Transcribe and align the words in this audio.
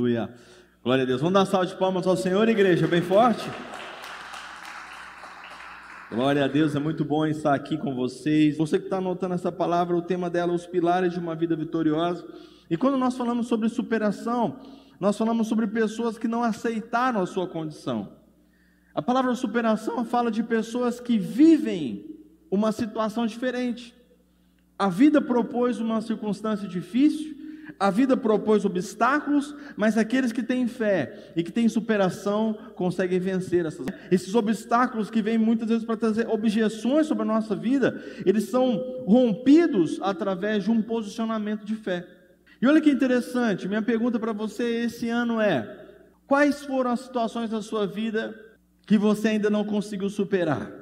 Aleluia. 0.00 0.32
Glória 0.84 1.02
a 1.02 1.06
Deus. 1.08 1.20
Vamos 1.20 1.34
dar 1.34 1.44
salva 1.44 1.66
de 1.66 1.74
palmas 1.74 2.06
ao 2.06 2.16
Senhor, 2.16 2.48
igreja, 2.48 2.86
bem 2.86 3.02
forte. 3.02 3.50
Glória 6.08 6.44
a 6.44 6.46
Deus, 6.46 6.76
é 6.76 6.78
muito 6.78 7.04
bom 7.04 7.26
estar 7.26 7.52
aqui 7.52 7.76
com 7.76 7.96
vocês. 7.96 8.56
Você 8.56 8.78
que 8.78 8.84
está 8.84 8.98
anotando 8.98 9.34
essa 9.34 9.50
palavra, 9.50 9.96
o 9.96 10.00
tema 10.00 10.30
dela, 10.30 10.52
os 10.52 10.64
pilares 10.68 11.14
de 11.14 11.18
uma 11.18 11.34
vida 11.34 11.56
vitoriosa. 11.56 12.24
E 12.70 12.76
quando 12.76 12.96
nós 12.96 13.16
falamos 13.16 13.48
sobre 13.48 13.68
superação, 13.68 14.60
nós 15.00 15.18
falamos 15.18 15.48
sobre 15.48 15.66
pessoas 15.66 16.16
que 16.16 16.28
não 16.28 16.44
aceitaram 16.44 17.20
a 17.20 17.26
sua 17.26 17.48
condição. 17.48 18.12
A 18.94 19.02
palavra 19.02 19.34
superação 19.34 20.04
fala 20.04 20.30
de 20.30 20.44
pessoas 20.44 21.00
que 21.00 21.18
vivem 21.18 22.06
uma 22.48 22.70
situação 22.70 23.26
diferente. 23.26 23.92
A 24.78 24.88
vida 24.88 25.20
propôs 25.20 25.80
uma 25.80 26.00
circunstância 26.00 26.68
difícil, 26.68 27.37
a 27.78 27.90
vida 27.90 28.16
propôs 28.16 28.64
obstáculos, 28.64 29.54
mas 29.76 29.98
aqueles 29.98 30.32
que 30.32 30.42
têm 30.42 30.66
fé 30.66 31.32
e 31.34 31.42
que 31.42 31.52
têm 31.52 31.68
superação 31.68 32.56
conseguem 32.74 33.18
vencer 33.18 33.66
essas. 33.66 33.86
Esses 34.10 34.34
obstáculos 34.34 35.10
que 35.10 35.20
vêm 35.20 35.36
muitas 35.36 35.68
vezes 35.68 35.84
para 35.84 35.96
trazer 35.96 36.28
objeções 36.28 37.06
sobre 37.06 37.24
a 37.24 37.26
nossa 37.26 37.56
vida, 37.56 38.02
eles 38.24 38.44
são 38.44 39.02
rompidos 39.06 39.98
através 40.02 40.64
de 40.64 40.70
um 40.70 40.80
posicionamento 40.80 41.64
de 41.64 41.74
fé. 41.74 42.06
E 42.60 42.66
olha 42.66 42.80
que 42.80 42.90
interessante, 42.90 43.68
minha 43.68 43.82
pergunta 43.82 44.18
para 44.18 44.32
você 44.32 44.64
esse 44.84 45.08
ano 45.08 45.40
é: 45.40 45.86
quais 46.26 46.64
foram 46.64 46.90
as 46.92 47.00
situações 47.00 47.50
da 47.50 47.62
sua 47.62 47.86
vida 47.86 48.34
que 48.86 48.96
você 48.96 49.28
ainda 49.28 49.50
não 49.50 49.64
conseguiu 49.64 50.08
superar? 50.08 50.72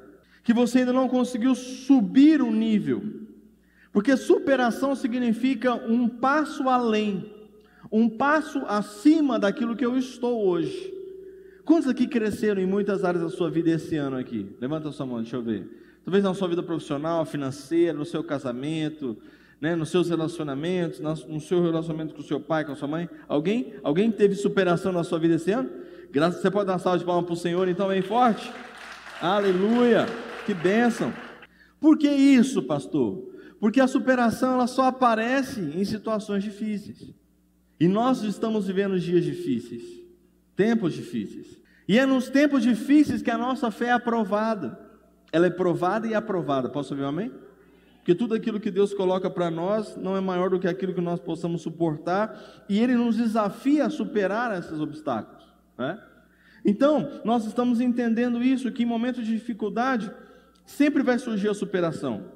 Que 0.43 0.55
você 0.55 0.81
ainda 0.81 0.93
não 0.93 1.09
conseguiu 1.09 1.55
subir 1.55 2.41
o 2.41 2.51
nível? 2.51 3.26
Porque 3.97 4.15
superação 4.15 4.95
significa 4.95 5.73
um 5.73 6.07
passo 6.07 6.69
além, 6.69 7.33
um 7.91 8.11
passo 8.11 8.59
acima 8.69 9.39
daquilo 9.39 9.75
que 9.75 9.87
eu 9.87 9.97
estou 9.97 10.47
hoje. 10.47 10.93
Quantos 11.65 11.89
aqui 11.89 12.07
cresceram 12.07 12.61
em 12.61 12.67
muitas 12.67 13.05
áreas 13.05 13.25
da 13.25 13.31
sua 13.31 13.51
vida 13.51 13.71
esse 13.71 13.97
ano 13.97 14.19
aqui? 14.19 14.55
Levanta 14.61 14.91
a 14.91 14.93
sua 14.93 15.07
mão, 15.07 15.23
deixa 15.23 15.37
eu 15.37 15.43
ver. 15.43 15.99
Talvez 16.05 16.23
na 16.23 16.35
sua 16.35 16.47
vida 16.47 16.63
profissional, 16.63 17.25
financeira, 17.25 17.95
no 17.95 18.05
seu 18.05 18.23
casamento, 18.23 19.17
né, 19.59 19.75
nos 19.75 19.89
seus 19.89 20.11
relacionamentos, 20.11 21.01
no 21.01 21.41
seu 21.41 21.63
relacionamento 21.63 22.13
com 22.13 22.21
o 22.21 22.25
seu 22.25 22.39
pai, 22.39 22.67
com 22.67 22.73
a 22.73 22.77
sua 22.77 22.89
mãe. 22.89 23.09
Alguém? 23.27 23.77
Alguém 23.83 24.11
teve 24.11 24.35
superação 24.35 24.93
na 24.93 25.05
sua 25.05 25.19
vida 25.19 25.37
esse 25.37 25.53
ano? 25.53 25.71
Graças, 26.13 26.43
você 26.43 26.51
pode 26.51 26.67
dar 26.67 26.75
uma 26.75 26.79
salva 26.79 26.99
de 26.99 27.05
palmas 27.07 27.25
para 27.25 27.33
o 27.33 27.37
Senhor, 27.39 27.67
então 27.67 27.89
bem 27.89 28.03
forte. 28.03 28.53
Aleluia! 29.23 30.05
Que 30.45 30.53
bênção! 30.53 31.15
Por 31.81 31.97
que 31.97 32.11
isso, 32.11 32.63
pastor? 32.63 33.36
Porque 33.67 33.81
a 33.81 33.89
superação 33.89 34.53
ela 34.53 34.69
só 34.69 34.85
aparece 34.85 35.61
em 35.61 35.85
situações 35.85 36.45
difíceis. 36.45 37.13
E 37.81 37.89
nós 37.89 38.23
estamos 38.23 38.69
vivendo 38.69 38.97
dias 38.97 39.25
difíceis, 39.25 39.83
tempos 40.55 40.95
difíceis. 40.95 41.61
E 41.89 41.99
é 41.99 42.07
nos 42.07 42.29
tempos 42.29 42.63
difíceis 42.63 43.23
que 43.23 43.31
a 43.31 43.37
nossa 43.37 43.69
fé 43.73 43.87
é 43.87 43.91
aprovada. 43.91 44.79
Ela 45.33 45.49
é 45.49 45.51
provada 45.51 46.07
e 46.07 46.15
aprovada. 46.15 46.69
Posso 46.69 46.95
ouvir 46.95 47.03
um 47.03 47.09
amém? 47.09 47.33
Porque 47.97 48.15
tudo 48.15 48.37
aquilo 48.37 48.61
que 48.61 48.71
Deus 48.71 48.95
coloca 48.95 49.29
para 49.29 49.51
nós 49.51 49.97
não 49.97 50.17
é 50.17 50.21
maior 50.21 50.49
do 50.49 50.61
que 50.61 50.69
aquilo 50.69 50.95
que 50.95 51.01
nós 51.01 51.19
possamos 51.19 51.63
suportar, 51.63 52.41
e 52.69 52.79
Ele 52.79 52.95
nos 52.95 53.17
desafia 53.17 53.87
a 53.87 53.91
superar 53.91 54.57
esses 54.57 54.79
obstáculos. 54.79 55.45
Né? 55.77 56.01
Então, 56.65 57.21
nós 57.25 57.45
estamos 57.45 57.81
entendendo 57.81 58.41
isso, 58.45 58.71
que 58.71 58.85
em 58.85 58.87
momentos 58.87 59.27
de 59.27 59.33
dificuldade, 59.33 60.09
sempre 60.65 61.03
vai 61.03 61.19
surgir 61.19 61.49
a 61.49 61.55
superação. 61.55 62.36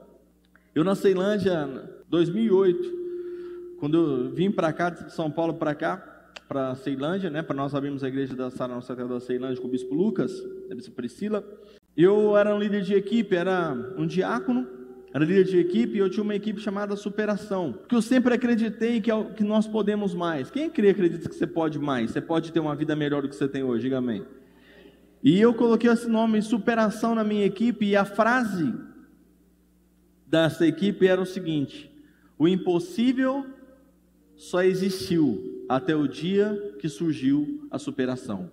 Eu 0.73 0.85
na 0.85 0.95
Ceilândia, 0.95 1.69
2008, 2.09 3.77
quando 3.81 3.97
eu 3.97 4.31
vim 4.31 4.53
para 4.53 4.73
cá, 4.73 4.91
de 4.91 5.13
São 5.13 5.29
Paulo 5.29 5.55
para 5.55 5.75
cá, 5.75 5.97
para 6.47 6.77
Ceilândia, 6.77 7.29
né, 7.29 7.43
para 7.43 7.57
nós 7.57 7.75
abrirmos 7.75 8.05
a 8.05 8.09
igreja 8.09 8.37
da 8.37 8.51
Sara 8.51 8.73
Nossa 8.73 8.95
Terra 8.95 9.09
da 9.09 9.19
Ceilândia 9.19 9.61
com 9.61 9.67
o 9.67 9.71
bispo 9.71 9.93
Lucas, 9.93 10.33
a 10.71 10.75
bispo 10.75 10.95
Priscila. 10.95 11.45
Eu 11.97 12.37
era 12.37 12.55
um 12.55 12.59
líder 12.61 12.83
de 12.83 12.95
equipe, 12.95 13.35
era 13.35 13.77
um 13.99 14.07
diácono, 14.07 14.65
era 15.13 15.25
líder 15.25 15.43
de 15.43 15.59
equipe 15.59 15.97
e 15.97 15.99
eu 15.99 16.09
tinha 16.09 16.23
uma 16.23 16.37
equipe 16.37 16.61
chamada 16.61 16.95
Superação, 16.95 17.73
porque 17.73 17.97
eu 17.97 18.03
sempre 18.03 18.33
acreditei 18.33 19.01
que, 19.01 19.11
é 19.11 19.25
que 19.25 19.43
nós 19.43 19.67
podemos 19.67 20.15
mais. 20.15 20.53
Quem 20.53 20.71
crê 20.71 20.91
acredita 20.91 21.29
que 21.29 21.35
você 21.35 21.49
pode 21.49 21.81
mais? 21.81 22.13
Você 22.13 22.21
pode 22.21 22.53
ter 22.53 22.61
uma 22.61 22.77
vida 22.77 22.95
melhor 22.95 23.23
do 23.23 23.29
que 23.29 23.35
você 23.35 23.49
tem 23.49 23.65
hoje, 23.65 23.83
diga 23.83 23.99
amém. 23.99 24.25
E 25.21 25.41
eu 25.41 25.53
coloquei 25.53 25.91
esse 25.91 26.09
nome 26.09 26.41
Superação 26.41 27.17
na 27.17 27.25
minha 27.25 27.45
equipe 27.45 27.87
e 27.87 27.97
a 27.97 28.05
frase 28.05 28.73
dessa 30.31 30.65
equipe 30.65 31.09
era 31.09 31.21
o 31.21 31.27
seguinte: 31.27 31.91
o 32.39 32.47
impossível 32.47 33.45
só 34.37 34.63
existiu 34.63 35.67
até 35.69 35.95
o 35.95 36.07
dia 36.07 36.77
que 36.79 36.89
surgiu 36.89 37.67
a 37.71 37.79
superação. 37.79 38.51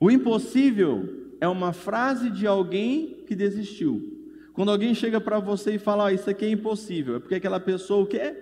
O 0.00 0.10
impossível 0.10 1.32
é 1.40 1.48
uma 1.48 1.72
frase 1.72 2.28
de 2.28 2.46
alguém 2.46 3.22
que 3.26 3.34
desistiu. 3.34 4.16
Quando 4.52 4.72
alguém 4.72 4.94
chega 4.94 5.20
para 5.20 5.38
você 5.38 5.76
e 5.76 5.78
fala, 5.78 6.04
oh, 6.04 6.10
isso 6.10 6.28
aqui 6.28 6.44
é 6.44 6.50
impossível, 6.50 7.16
é 7.16 7.18
porque 7.20 7.36
aquela 7.36 7.60
pessoa 7.60 8.02
o 8.02 8.06
quê? 8.06 8.36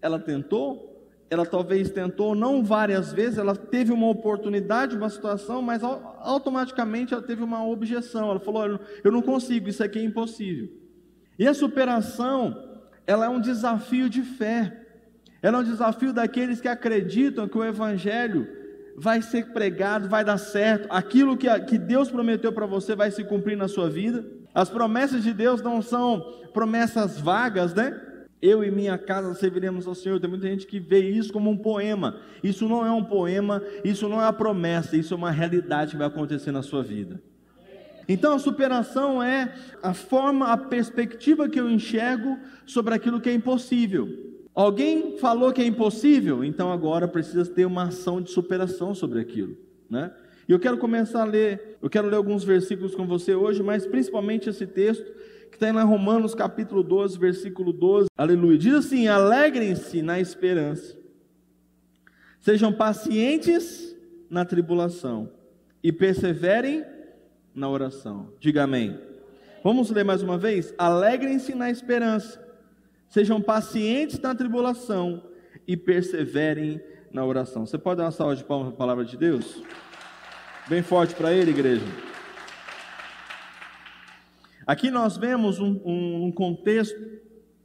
Ela 0.00 0.18
tentou, 0.18 1.06
ela 1.28 1.44
talvez 1.44 1.90
tentou 1.90 2.34
não 2.34 2.64
várias 2.64 3.12
vezes, 3.12 3.38
ela 3.38 3.54
teve 3.54 3.92
uma 3.92 4.08
oportunidade, 4.08 4.96
uma 4.96 5.10
situação, 5.10 5.60
mas 5.60 5.82
automaticamente 5.84 7.12
ela 7.12 7.22
teve 7.22 7.42
uma 7.42 7.66
objeção. 7.66 8.30
Ela 8.30 8.40
falou: 8.40 8.80
Eu 9.04 9.12
não 9.12 9.20
consigo, 9.20 9.68
isso 9.68 9.84
aqui 9.84 9.98
é 9.98 10.02
impossível. 10.02 10.70
E 11.38 11.46
a 11.46 11.54
superação, 11.54 12.56
ela 13.06 13.26
é 13.26 13.28
um 13.28 13.40
desafio 13.40 14.10
de 14.10 14.22
fé. 14.22 14.86
Ela 15.40 15.58
é 15.58 15.60
um 15.60 15.64
desafio 15.64 16.12
daqueles 16.12 16.60
que 16.60 16.68
acreditam 16.68 17.46
que 17.46 17.56
o 17.56 17.64
evangelho 17.64 18.48
vai 18.96 19.22
ser 19.22 19.52
pregado, 19.52 20.08
vai 20.08 20.24
dar 20.24 20.38
certo. 20.38 20.88
Aquilo 20.90 21.36
que, 21.36 21.48
que 21.60 21.78
Deus 21.78 22.10
prometeu 22.10 22.52
para 22.52 22.66
você 22.66 22.96
vai 22.96 23.10
se 23.10 23.22
cumprir 23.22 23.56
na 23.56 23.68
sua 23.68 23.88
vida. 23.88 24.26
As 24.52 24.68
promessas 24.68 25.22
de 25.22 25.32
Deus 25.32 25.62
não 25.62 25.80
são 25.80 26.20
promessas 26.52 27.20
vagas, 27.20 27.72
né? 27.72 28.00
Eu 28.42 28.64
e 28.64 28.70
minha 28.70 28.98
casa 28.98 29.34
serviremos 29.34 29.86
ao 29.86 29.94
Senhor. 29.94 30.18
Tem 30.18 30.28
muita 30.28 30.48
gente 30.48 30.66
que 30.66 30.80
vê 30.80 31.00
isso 31.00 31.32
como 31.32 31.50
um 31.50 31.56
poema. 31.56 32.16
Isso 32.42 32.68
não 32.68 32.84
é 32.84 32.90
um 32.90 33.04
poema, 33.04 33.62
isso 33.84 34.08
não 34.08 34.20
é 34.20 34.26
a 34.26 34.32
promessa, 34.32 34.96
isso 34.96 35.14
é 35.14 35.16
uma 35.16 35.30
realidade 35.30 35.92
que 35.92 35.96
vai 35.96 36.06
acontecer 36.06 36.50
na 36.50 36.62
sua 36.62 36.82
vida. 36.82 37.20
Então 38.08 38.32
a 38.32 38.38
superação 38.38 39.22
é 39.22 39.54
a 39.82 39.92
forma, 39.92 40.46
a 40.46 40.56
perspectiva 40.56 41.48
que 41.48 41.60
eu 41.60 41.70
enxergo 41.70 42.38
sobre 42.64 42.94
aquilo 42.94 43.20
que 43.20 43.28
é 43.28 43.34
impossível. 43.34 44.08
Alguém 44.54 45.18
falou 45.18 45.52
que 45.52 45.60
é 45.60 45.66
impossível, 45.66 46.42
então 46.42 46.72
agora 46.72 47.06
precisa 47.06 47.44
ter 47.44 47.66
uma 47.66 47.84
ação 47.84 48.20
de 48.20 48.30
superação 48.30 48.94
sobre 48.94 49.20
aquilo, 49.20 49.56
né? 49.88 50.10
E 50.48 50.52
eu 50.52 50.58
quero 50.58 50.78
começar 50.78 51.20
a 51.20 51.24
ler, 51.24 51.76
eu 51.82 51.90
quero 51.90 52.08
ler 52.08 52.16
alguns 52.16 52.42
versículos 52.42 52.94
com 52.94 53.06
você 53.06 53.34
hoje, 53.34 53.62
mas 53.62 53.86
principalmente 53.86 54.48
esse 54.48 54.66
texto 54.66 55.04
que 55.50 55.56
está 55.56 55.68
em 55.68 55.84
Romanos 55.84 56.34
capítulo 56.34 56.82
12, 56.82 57.18
versículo 57.18 57.72
12. 57.72 58.08
Aleluia. 58.16 58.56
Diz 58.56 58.74
assim: 58.74 59.06
alegrem-se 59.06 60.00
na 60.00 60.18
esperança, 60.18 60.96
sejam 62.40 62.72
pacientes 62.72 63.94
na 64.30 64.44
tribulação 64.44 65.30
e 65.82 65.92
perseverem 65.92 66.82
na 67.54 67.68
oração. 67.68 68.32
Diga 68.40 68.64
amém. 68.64 68.98
Vamos 69.62 69.90
ler 69.90 70.04
mais 70.04 70.22
uma 70.22 70.38
vez? 70.38 70.74
Alegrem-se 70.78 71.54
na 71.54 71.70
esperança, 71.70 72.40
sejam 73.08 73.40
pacientes 73.40 74.18
na 74.20 74.34
tribulação 74.34 75.22
e 75.66 75.76
perseverem 75.76 76.80
na 77.12 77.24
oração. 77.24 77.66
Você 77.66 77.76
pode 77.76 77.98
dar 77.98 78.04
uma 78.04 78.10
salva 78.10 78.36
de 78.36 78.44
palmas 78.44 78.68
para 78.68 78.74
a 78.74 78.78
palavra 78.78 79.04
de 79.04 79.16
Deus? 79.16 79.62
Bem 80.68 80.82
forte 80.82 81.14
para 81.14 81.32
ele, 81.32 81.50
igreja. 81.50 81.84
Aqui 84.66 84.90
nós 84.90 85.16
vemos 85.16 85.58
um, 85.58 85.80
um, 85.84 86.24
um, 86.26 86.32
contexto 86.32 86.98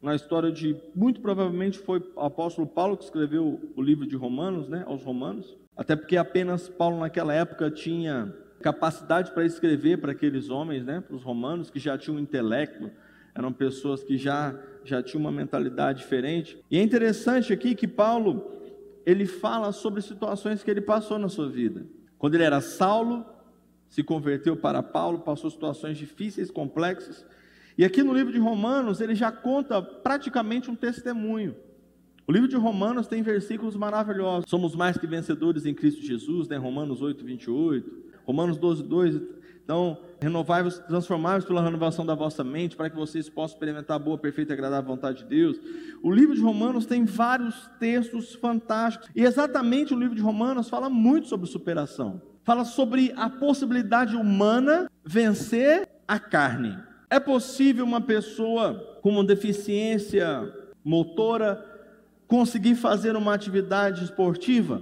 na 0.01 0.15
história 0.15 0.51
de, 0.51 0.75
muito 0.95 1.19
provavelmente 1.19 1.77
foi 1.77 1.99
o 2.15 2.21
apóstolo 2.21 2.65
Paulo 2.65 2.95
que 2.95 3.03
escreveu 3.03 3.59
o 3.75 3.81
livro 3.81 4.07
de 4.07 4.15
Romanos, 4.15 4.69
né, 4.69 4.83
aos 4.87 5.03
Romanos, 5.03 5.57
até 5.75 5.95
porque 5.97 6.15
apenas 6.15 6.69
Paulo 6.69 6.99
naquela 6.99 7.33
época 7.33 7.69
tinha 7.69 8.33
capacidade 8.63 9.31
para 9.31 9.45
escrever 9.45 9.97
para 9.97 10.13
aqueles 10.13 10.49
homens, 10.49 10.85
né, 10.85 11.01
para 11.01 11.15
os 11.15 11.21
romanos 11.21 11.69
que 11.69 11.77
já 11.77 11.97
tinham 11.97 12.17
intelecto, 12.17 12.89
eram 13.35 13.51
pessoas 13.51 14.03
que 14.03 14.17
já 14.17 14.57
já 14.85 15.01
tinham 15.01 15.21
uma 15.21 15.31
mentalidade 15.31 15.99
diferente. 15.99 16.61
E 16.69 16.77
é 16.77 16.81
interessante 16.81 17.53
aqui 17.53 17.73
que 17.73 17.87
Paulo 17.87 18.51
ele 19.05 19.25
fala 19.25 19.71
sobre 19.71 20.01
situações 20.01 20.63
que 20.63 20.69
ele 20.69 20.81
passou 20.81 21.17
na 21.17 21.29
sua 21.29 21.49
vida. 21.49 21.85
Quando 22.17 22.35
ele 22.35 22.43
era 22.43 22.61
Saulo, 22.61 23.25
se 23.89 24.03
converteu 24.03 24.55
para 24.55 24.81
Paulo, 24.81 25.19
passou 25.19 25.49
situações 25.49 25.97
difíceis, 25.97 26.49
complexas. 26.49 27.25
E 27.77 27.83
aqui 27.83 28.03
no 28.03 28.13
livro 28.13 28.31
de 28.31 28.39
Romanos, 28.39 29.01
ele 29.01 29.15
já 29.15 29.31
conta 29.31 29.81
praticamente 29.81 30.69
um 30.69 30.75
testemunho. 30.75 31.55
O 32.25 32.31
livro 32.31 32.47
de 32.47 32.55
Romanos 32.55 33.07
tem 33.07 33.21
versículos 33.21 33.75
maravilhosos. 33.75 34.49
Somos 34.49 34.75
mais 34.75 34.97
que 34.97 35.05
vencedores 35.05 35.65
em 35.65 35.73
Cristo 35.73 36.01
Jesus, 36.01 36.47
né? 36.47 36.55
Romanos 36.55 37.01
8, 37.01 37.25
28. 37.25 38.03
Romanos 38.25 38.57
12, 38.57 38.83
2 38.83 39.21
Então, 39.63 39.97
renovai-vos, 40.19 40.79
transformai-vos 40.79 41.45
pela 41.45 41.63
renovação 41.63 42.05
da 42.05 42.15
vossa 42.15 42.43
mente, 42.43 42.75
para 42.75 42.89
que 42.89 42.95
vocês 42.95 43.29
possam 43.29 43.55
experimentar 43.55 43.95
a 43.95 43.99
boa, 43.99 44.17
perfeita 44.17 44.51
e 44.51 44.55
agradável 44.55 44.89
vontade 44.89 45.19
de 45.19 45.25
Deus. 45.25 45.57
O 46.01 46.11
livro 46.11 46.35
de 46.35 46.41
Romanos 46.41 46.85
tem 46.85 47.05
vários 47.05 47.69
textos 47.79 48.35
fantásticos. 48.35 49.09
E 49.15 49.23
exatamente 49.23 49.93
o 49.93 49.99
livro 49.99 50.15
de 50.15 50.21
Romanos 50.21 50.69
fala 50.69 50.89
muito 50.89 51.27
sobre 51.27 51.47
superação. 51.47 52.21
Fala 52.43 52.65
sobre 52.65 53.13
a 53.15 53.29
possibilidade 53.29 54.15
humana 54.15 54.91
vencer 55.05 55.87
a 56.07 56.19
carne. 56.19 56.77
É 57.09 57.19
possível 57.19 57.85
uma 57.85 58.01
pessoa 58.01 58.99
com 59.01 59.11
uma 59.11 59.23
deficiência 59.23 60.51
motora 60.83 61.63
conseguir 62.27 62.75
fazer 62.75 63.15
uma 63.15 63.33
atividade 63.33 64.03
esportiva? 64.03 64.81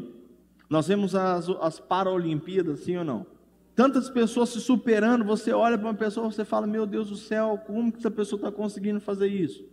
Nós 0.72 0.88
vemos 0.88 1.14
as, 1.16 1.50
as 1.60 1.82
Paralimpíadas, 1.82 2.80
sim 2.80 2.96
ou 2.96 3.04
não? 3.04 3.26
Tantas 3.76 4.10
pessoas 4.10 4.48
se 4.52 4.62
superando, 4.62 5.26
você 5.26 5.52
olha 5.52 5.78
para 5.78 5.86
uma 5.90 5.94
pessoa 5.94 6.30
e 6.30 6.32
você 6.32 6.46
fala, 6.46 6.66
meu 6.66 6.86
Deus 6.86 7.10
do 7.10 7.18
céu, 7.18 7.62
como 7.68 7.92
que 7.92 7.98
essa 7.98 8.10
pessoa 8.10 8.38
está 8.38 8.50
conseguindo 8.50 9.02
fazer 9.02 9.28
isso? 9.28 9.66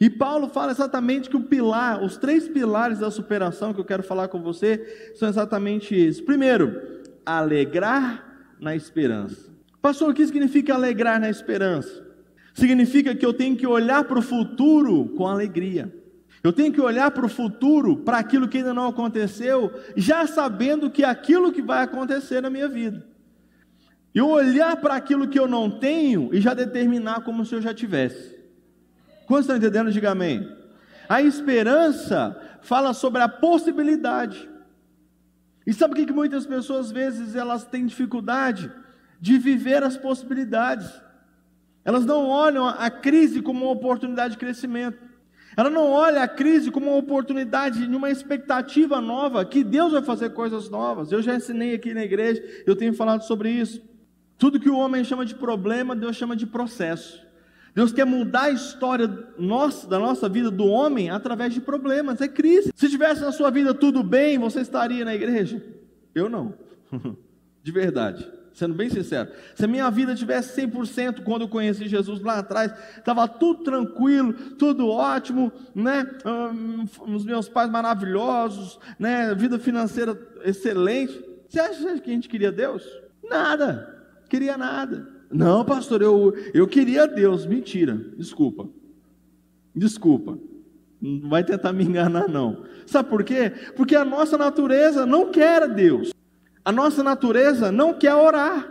E 0.00 0.10
Paulo 0.10 0.48
fala 0.48 0.72
exatamente 0.72 1.30
que 1.30 1.36
o 1.36 1.44
pilar, 1.44 2.02
os 2.02 2.16
três 2.16 2.48
pilares 2.48 2.98
da 2.98 3.12
superação 3.12 3.72
que 3.72 3.78
eu 3.78 3.84
quero 3.84 4.02
falar 4.02 4.26
com 4.26 4.42
você, 4.42 5.12
são 5.14 5.28
exatamente 5.28 5.94
esses. 5.94 6.20
Primeiro, 6.20 7.00
alegrar 7.24 8.56
na 8.58 8.74
esperança. 8.74 9.52
Pastor, 9.80 10.10
o 10.10 10.14
que 10.14 10.26
significa 10.26 10.74
alegrar 10.74 11.20
na 11.20 11.30
esperança? 11.30 12.04
Significa 12.54 13.14
que 13.14 13.24
eu 13.24 13.32
tenho 13.32 13.56
que 13.56 13.68
olhar 13.68 14.02
para 14.02 14.18
o 14.18 14.22
futuro 14.22 15.10
com 15.16 15.28
alegria. 15.28 16.01
Eu 16.42 16.52
tenho 16.52 16.72
que 16.72 16.80
olhar 16.80 17.10
para 17.12 17.24
o 17.24 17.28
futuro, 17.28 17.98
para 17.98 18.18
aquilo 18.18 18.48
que 18.48 18.58
ainda 18.58 18.74
não 18.74 18.88
aconteceu, 18.88 19.72
já 19.96 20.26
sabendo 20.26 20.90
que 20.90 21.04
aquilo 21.04 21.52
que 21.52 21.62
vai 21.62 21.84
acontecer 21.84 22.40
na 22.40 22.50
minha 22.50 22.68
vida. 22.68 23.06
E 24.14 24.20
olhar 24.20 24.76
para 24.76 24.94
aquilo 24.94 25.28
que 25.28 25.38
eu 25.38 25.46
não 25.46 25.70
tenho 25.70 26.34
e 26.34 26.40
já 26.40 26.52
determinar 26.52 27.20
como 27.22 27.46
se 27.46 27.54
eu 27.54 27.62
já 27.62 27.72
tivesse. 27.72 28.36
Quantos 29.26 29.44
estão 29.44 29.56
entendendo? 29.56 29.92
Diga 29.92 30.10
amém. 30.10 30.46
A 31.08 31.22
esperança 31.22 32.36
fala 32.60 32.92
sobre 32.92 33.22
a 33.22 33.28
possibilidade. 33.28 34.48
E 35.66 35.72
sabe 35.72 35.92
o 35.92 35.96
que, 35.96 36.06
que 36.06 36.12
muitas 36.12 36.44
pessoas, 36.44 36.86
às 36.86 36.92
vezes, 36.92 37.36
elas 37.36 37.64
têm 37.64 37.86
dificuldade 37.86 38.70
de 39.20 39.38
viver 39.38 39.82
as 39.82 39.96
possibilidades. 39.96 40.90
Elas 41.84 42.04
não 42.04 42.28
olham 42.28 42.66
a 42.66 42.90
crise 42.90 43.40
como 43.40 43.64
uma 43.64 43.72
oportunidade 43.72 44.32
de 44.32 44.38
crescimento. 44.38 45.11
Ela 45.56 45.68
não 45.68 45.90
olha 45.90 46.22
a 46.22 46.28
crise 46.28 46.70
como 46.70 46.90
uma 46.90 46.96
oportunidade 46.96 47.86
de 47.86 47.96
uma 47.96 48.10
expectativa 48.10 49.00
nova, 49.00 49.44
que 49.44 49.62
Deus 49.62 49.92
vai 49.92 50.02
fazer 50.02 50.30
coisas 50.30 50.68
novas. 50.68 51.12
Eu 51.12 51.22
já 51.22 51.34
ensinei 51.34 51.74
aqui 51.74 51.92
na 51.92 52.02
igreja, 52.02 52.42
eu 52.66 52.74
tenho 52.74 52.94
falado 52.94 53.22
sobre 53.22 53.50
isso. 53.50 53.82
Tudo 54.38 54.58
que 54.58 54.70
o 54.70 54.76
homem 54.76 55.04
chama 55.04 55.24
de 55.24 55.34
problema, 55.34 55.94
Deus 55.94 56.16
chama 56.16 56.34
de 56.34 56.46
processo. 56.46 57.22
Deus 57.74 57.92
quer 57.92 58.04
mudar 58.04 58.44
a 58.44 58.50
história 58.50 59.08
nossa, 59.38 59.86
da 59.86 59.98
nossa 59.98 60.28
vida 60.28 60.50
do 60.50 60.66
homem 60.66 61.10
através 61.10 61.54
de 61.54 61.60
problemas, 61.60 62.20
é 62.20 62.28
crise. 62.28 62.72
Se 62.74 62.88
tivesse 62.88 63.22
na 63.22 63.32
sua 63.32 63.50
vida 63.50 63.72
tudo 63.72 64.02
bem, 64.02 64.38
você 64.38 64.60
estaria 64.60 65.04
na 65.04 65.14
igreja? 65.14 65.62
Eu 66.14 66.28
não. 66.28 66.54
De 67.62 67.70
verdade 67.70 68.41
sendo 68.54 68.74
bem 68.74 68.90
sincero. 68.90 69.30
Se 69.54 69.64
a 69.64 69.68
minha 69.68 69.90
vida 69.90 70.14
tivesse 70.14 70.60
100% 70.60 71.22
quando 71.22 71.42
eu 71.42 71.48
conheci 71.48 71.88
Jesus 71.88 72.20
lá 72.20 72.38
atrás, 72.38 72.72
estava 72.96 73.26
tudo 73.26 73.64
tranquilo, 73.64 74.32
tudo 74.56 74.88
ótimo, 74.88 75.52
né? 75.74 76.06
os 77.06 77.24
meus 77.24 77.48
pais 77.48 77.70
maravilhosos, 77.70 78.78
né? 78.98 79.34
Vida 79.34 79.58
financeira 79.58 80.18
excelente. 80.44 81.24
Você 81.48 81.60
acha 81.60 82.00
que 82.00 82.10
a 82.10 82.14
gente 82.14 82.28
queria 82.28 82.52
Deus? 82.52 82.86
Nada, 83.22 84.04
queria 84.28 84.56
nada. 84.56 85.08
Não, 85.30 85.64
pastor, 85.64 86.02
eu, 86.02 86.34
eu 86.52 86.66
queria 86.66 87.06
Deus. 87.06 87.46
Mentira, 87.46 87.94
desculpa. 88.16 88.68
Desculpa. 89.74 90.38
Não 91.00 91.28
vai 91.28 91.42
tentar 91.42 91.72
me 91.72 91.84
enganar, 91.84 92.28
não. 92.28 92.64
Sabe 92.86 93.08
por 93.08 93.24
quê? 93.24 93.50
Porque 93.74 93.96
a 93.96 94.04
nossa 94.04 94.36
natureza 94.36 95.06
não 95.06 95.32
quer 95.32 95.68
Deus. 95.68 96.11
A 96.64 96.70
nossa 96.70 97.02
natureza 97.02 97.72
não 97.72 97.94
quer 97.94 98.14
orar. 98.14 98.68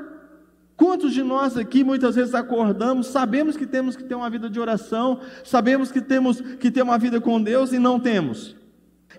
Quantos 0.77 1.13
de 1.13 1.21
nós 1.21 1.57
aqui 1.57 1.83
muitas 1.83 2.15
vezes 2.15 2.33
acordamos, 2.33 3.07
sabemos 3.07 3.55
que 3.55 3.67
temos 3.67 3.95
que 3.95 4.03
ter 4.03 4.15
uma 4.15 4.29
vida 4.29 4.49
de 4.49 4.59
oração, 4.59 5.19
sabemos 5.43 5.91
que 5.91 6.01
temos 6.01 6.41
que 6.41 6.71
ter 6.71 6.81
uma 6.81 6.97
vida 6.97 7.21
com 7.21 7.41
Deus 7.41 7.71
e 7.71 7.77
não 7.77 7.99
temos? 7.99 8.55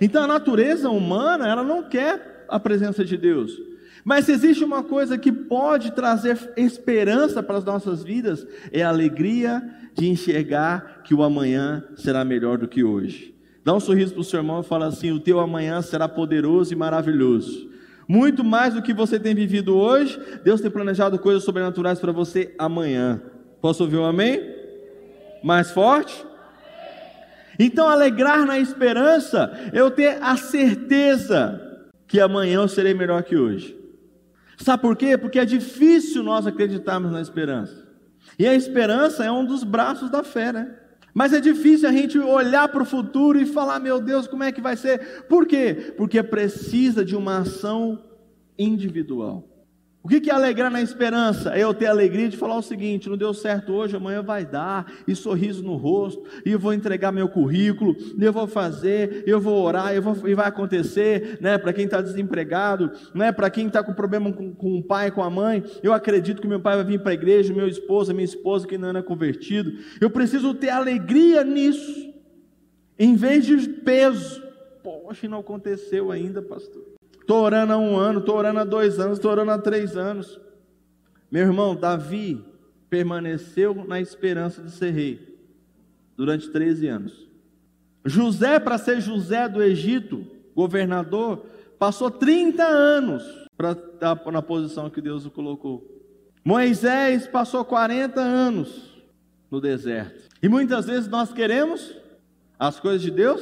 Então 0.01 0.25
a 0.25 0.27
natureza 0.27 0.91
humana, 0.91 1.47
ela 1.47 1.63
não 1.63 1.85
quer 1.85 2.47
a 2.49 2.59
presença 2.59 3.05
de 3.05 3.17
Deus. 3.17 3.61
Mas 4.05 4.25
se 4.25 4.33
existe 4.33 4.65
uma 4.65 4.83
coisa 4.83 5.17
que 5.17 5.31
pode 5.31 5.93
trazer 5.93 6.37
esperança 6.57 7.43
para 7.43 7.59
as 7.59 7.65
nossas 7.65 8.03
vidas, 8.03 8.45
é 8.73 8.83
a 8.83 8.89
alegria 8.89 9.63
de 9.95 10.09
enxergar 10.09 11.03
que 11.05 11.15
o 11.15 11.23
amanhã 11.23 11.85
será 11.95 12.25
melhor 12.25 12.59
do 12.59 12.67
que 12.67 12.83
hoje. 12.83 13.33
Dá 13.65 13.73
um 13.73 13.79
sorriso 13.79 14.13
para 14.13 14.21
o 14.21 14.25
seu 14.25 14.41
irmão 14.41 14.61
e 14.61 14.65
fala 14.65 14.87
assim: 14.87 15.13
o 15.13 15.21
teu 15.21 15.39
amanhã 15.39 15.81
será 15.83 16.09
poderoso 16.09 16.73
e 16.73 16.77
maravilhoso. 16.77 17.71
Muito 18.09 18.43
mais 18.43 18.75
do 18.75 18.83
que 18.83 18.93
você 18.93 19.19
tem 19.19 19.35
vivido 19.35 19.77
hoje, 19.77 20.21
Deus 20.45 20.61
tem 20.61 20.71
planejado 20.71 21.19
coisas 21.19 21.45
sobrenaturais 21.45 21.99
para 21.99 22.13
você 22.13 22.55
amanhã. 22.59 23.23
Posso 23.61 23.85
ouvir 23.85 23.97
um 23.97 24.05
amém? 24.05 24.41
Mais 25.43 25.71
forte? 25.71 26.25
Então, 27.59 27.89
alegrar 27.89 28.45
na 28.45 28.59
esperança, 28.59 29.53
eu 29.73 29.91
ter 29.91 30.23
a 30.23 30.37
certeza 30.37 31.61
que 32.07 32.21
amanhã 32.21 32.57
eu 32.57 32.69
serei 32.69 32.95
melhor 32.95 33.23
que 33.23 33.37
hoje. 33.37 33.79
Sabe 34.57 34.83
por 34.83 34.97
quê? 34.97 35.17
Porque 35.17 35.39
é 35.39 35.45
difícil 35.45 36.23
nós 36.23 36.47
acreditarmos 36.47 37.13
na 37.13 37.21
esperança. 37.21 37.87
E 38.39 38.47
a 38.47 38.55
esperança 38.55 39.25
é 39.25 39.31
um 39.31 39.45
dos 39.45 39.65
braços 39.65 40.11
da 40.11 40.23
fé, 40.23 40.53
né? 40.53 40.75
Mas 41.15 41.33
é 41.33 41.41
difícil 41.41 41.89
a 41.89 41.93
gente 41.93 42.19
olhar 42.19 42.69
para 42.69 42.83
o 42.83 42.87
futuro 42.87 43.39
e 43.39 43.47
falar, 43.47 43.79
meu 43.79 44.01
Deus, 44.01 44.27
como 44.27 44.43
é 44.43 44.51
que 44.51 44.61
vai 44.61 44.77
ser? 44.77 45.25
Por 45.29 45.47
quê? 45.47 45.93
Porque 45.97 46.23
precisa 46.23 47.05
de 47.05 47.15
uma 47.15 47.39
ação 47.39 48.03
individual. 48.59 49.52
O 50.05 50.09
que 50.09 50.29
é 50.29 50.35
alegrar 50.35 50.69
na 50.69 50.83
esperança? 50.83 51.51
É 51.55 51.63
eu 51.63 51.73
ter 51.73 51.87
a 51.87 51.91
alegria 51.91 52.29
de 52.29 52.37
falar 52.37 52.57
o 52.57 52.63
seguinte: 52.63 53.09
não 53.09 53.17
deu 53.17 53.33
certo 53.33 53.73
hoje, 53.73 53.95
amanhã 53.95 54.21
vai 54.21 54.45
dar, 54.45 54.93
e 55.07 55.15
sorriso 55.15 55.63
no 55.63 55.77
rosto, 55.77 56.25
e 56.45 56.57
vou 56.57 56.75
entregar 56.75 57.13
meu 57.13 57.29
currículo, 57.29 57.95
eu 58.19 58.33
vou 58.33 58.49
fazer, 58.49 59.23
eu 59.29 59.41
vou 59.41 59.63
orar, 59.63 59.95
eu 59.95 60.03
vou, 60.03 60.29
e 60.29 60.35
vai 60.35 60.49
acontecer, 60.49 61.39
né? 61.41 61.57
Para 61.57 61.73
quem 61.73 61.85
está 61.85 62.01
desempregado, 62.01 62.91
né? 63.15 63.31
Para 63.31 63.49
quem 63.49 63.69
está 63.69 63.81
com 63.81 63.95
problema 63.95 64.33
com, 64.33 64.53
com 64.53 64.79
o 64.79 64.83
pai, 64.83 65.13
com 65.13 65.23
a 65.23 65.31
mãe, 65.31 65.63
eu 65.85 65.93
acredito 65.93 66.43
que 66.43 66.49
meu 66.49 66.59
pai 66.59 66.75
vai 66.75 66.85
vir 66.85 67.01
para 67.01 67.13
a 67.13 67.15
igreja, 67.15 67.55
meu 67.55 67.69
esposo, 67.69 68.13
minha 68.13 68.25
esposa 68.25 68.67
que 68.67 68.77
não 68.77 68.91
é 68.91 69.03
convertido. 69.03 69.73
Eu 70.01 70.11
preciso 70.11 70.53
ter 70.53 70.71
alegria 70.71 71.45
nisso, 71.45 72.13
em 72.99 73.15
vez 73.15 73.47
de 73.47 73.57
peso. 73.69 74.43
Poxa, 74.83 75.29
não 75.29 75.39
aconteceu 75.39 76.11
ainda, 76.11 76.43
pastor. 76.43 76.93
Estou 77.23 77.43
orando 77.43 77.73
há 77.73 77.79
um 77.79 77.97
ano, 77.97 78.19
estou 78.19 78.37
orando 78.37 78.59
há 78.59 78.65
dois 78.65 78.99
anos, 78.99 79.19
estou 79.19 79.31
orando 79.31 79.53
há 79.53 79.59
três 79.59 79.97
anos. 79.97 80.41
Meu 81.31 81.45
irmão, 81.45 81.75
Davi 81.75 82.45
permaneceu 82.91 83.87
na 83.87 84.01
esperança 84.01 84.61
de 84.61 84.71
ser 84.73 84.91
rei 84.91 85.39
durante 86.17 86.51
13 86.51 86.89
anos. 86.89 87.29
José, 88.05 88.59
para 88.59 88.77
ser 88.77 89.01
José 89.01 89.49
do 89.49 89.63
Egito, 89.63 90.27
governador, 90.55 91.47
passou 91.79 92.11
30 92.11 92.63
anos 92.63 93.23
para 93.57 93.73
estar 93.73 94.21
na 94.31 94.43
posição 94.43 94.91
que 94.91 95.01
Deus 95.01 95.25
o 95.25 95.31
colocou. 95.31 95.89
Moisés 96.45 97.27
passou 97.29 97.65
40 97.65 98.21
anos 98.21 99.01
no 99.49 99.61
deserto. 99.61 100.29
E 100.43 100.49
muitas 100.49 100.87
vezes 100.87 101.09
nós 101.09 101.33
queremos 101.33 101.97
as 102.59 102.81
coisas 102.81 103.01
de 103.01 103.13
Deus. 103.13 103.41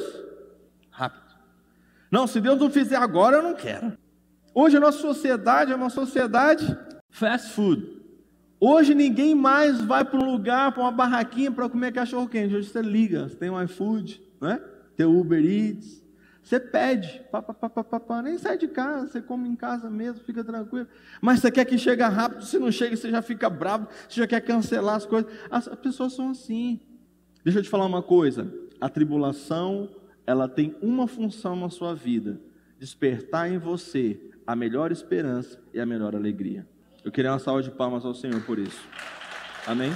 Não, 2.11 2.27
se 2.27 2.41
Deus 2.41 2.59
não 2.59 2.69
fizer 2.69 2.97
agora, 2.97 3.37
eu 3.37 3.41
não 3.41 3.55
quero. 3.55 3.97
Hoje 4.53 4.75
a 4.75 4.81
nossa 4.81 4.99
sociedade 4.99 5.71
é 5.71 5.75
uma 5.75 5.89
sociedade 5.89 6.77
fast 7.09 7.53
food. 7.53 8.01
Hoje 8.59 8.93
ninguém 8.93 9.33
mais 9.33 9.79
vai 9.79 10.03
para 10.03 10.19
um 10.19 10.29
lugar, 10.29 10.73
para 10.73 10.83
uma 10.83 10.91
barraquinha 10.91 11.49
para 11.49 11.69
comer 11.69 11.93
cachorro 11.93 12.27
quente. 12.27 12.53
Hoje 12.53 12.69
você 12.69 12.81
liga, 12.81 13.29
você 13.29 13.35
tem 13.35 13.49
um 13.49 13.63
iFood, 13.63 14.21
né? 14.41 14.61
tem 14.97 15.05
o 15.05 15.17
Uber 15.17 15.43
Eats. 15.43 16.01
Você 16.43 16.59
pede, 16.59 17.21
pá, 17.31 17.41
pá, 17.41 17.53
pá, 17.53 17.69
pá, 17.69 17.99
pá, 17.99 18.21
nem 18.21 18.37
sai 18.37 18.57
de 18.57 18.67
casa, 18.67 19.07
você 19.07 19.21
come 19.21 19.47
em 19.47 19.55
casa 19.55 19.89
mesmo, 19.89 20.21
fica 20.25 20.43
tranquilo. 20.43 20.87
Mas 21.21 21.39
você 21.39 21.49
quer 21.49 21.63
que 21.65 21.77
chegue 21.77 22.03
rápido, 22.03 22.43
se 22.43 22.59
não 22.59 22.71
chega, 22.71 22.95
você 22.97 23.09
já 23.09 23.21
fica 23.21 23.49
bravo, 23.49 23.87
você 24.09 24.19
já 24.19 24.27
quer 24.27 24.41
cancelar 24.41 24.95
as 24.95 25.05
coisas. 25.05 25.31
As 25.49 25.67
pessoas 25.75 26.13
são 26.13 26.31
assim. 26.31 26.81
Deixa 27.43 27.59
eu 27.59 27.63
te 27.63 27.69
falar 27.69 27.85
uma 27.85 28.01
coisa: 28.01 28.51
a 28.81 28.89
tribulação 28.89 29.87
ela 30.25 30.47
tem 30.47 30.75
uma 30.81 31.07
função 31.07 31.55
na 31.55 31.69
sua 31.69 31.93
vida: 31.93 32.39
despertar 32.79 33.51
em 33.51 33.57
você 33.57 34.19
a 34.45 34.55
melhor 34.55 34.91
esperança 34.91 35.59
e 35.73 35.79
a 35.79 35.85
melhor 35.85 36.15
alegria. 36.15 36.67
Eu 37.03 37.11
queria 37.11 37.31
uma 37.31 37.39
salva 37.39 37.63
de 37.63 37.71
palmas 37.71 38.05
ao 38.05 38.13
Senhor 38.13 38.41
por 38.43 38.59
isso. 38.59 38.81
Amém? 39.65 39.91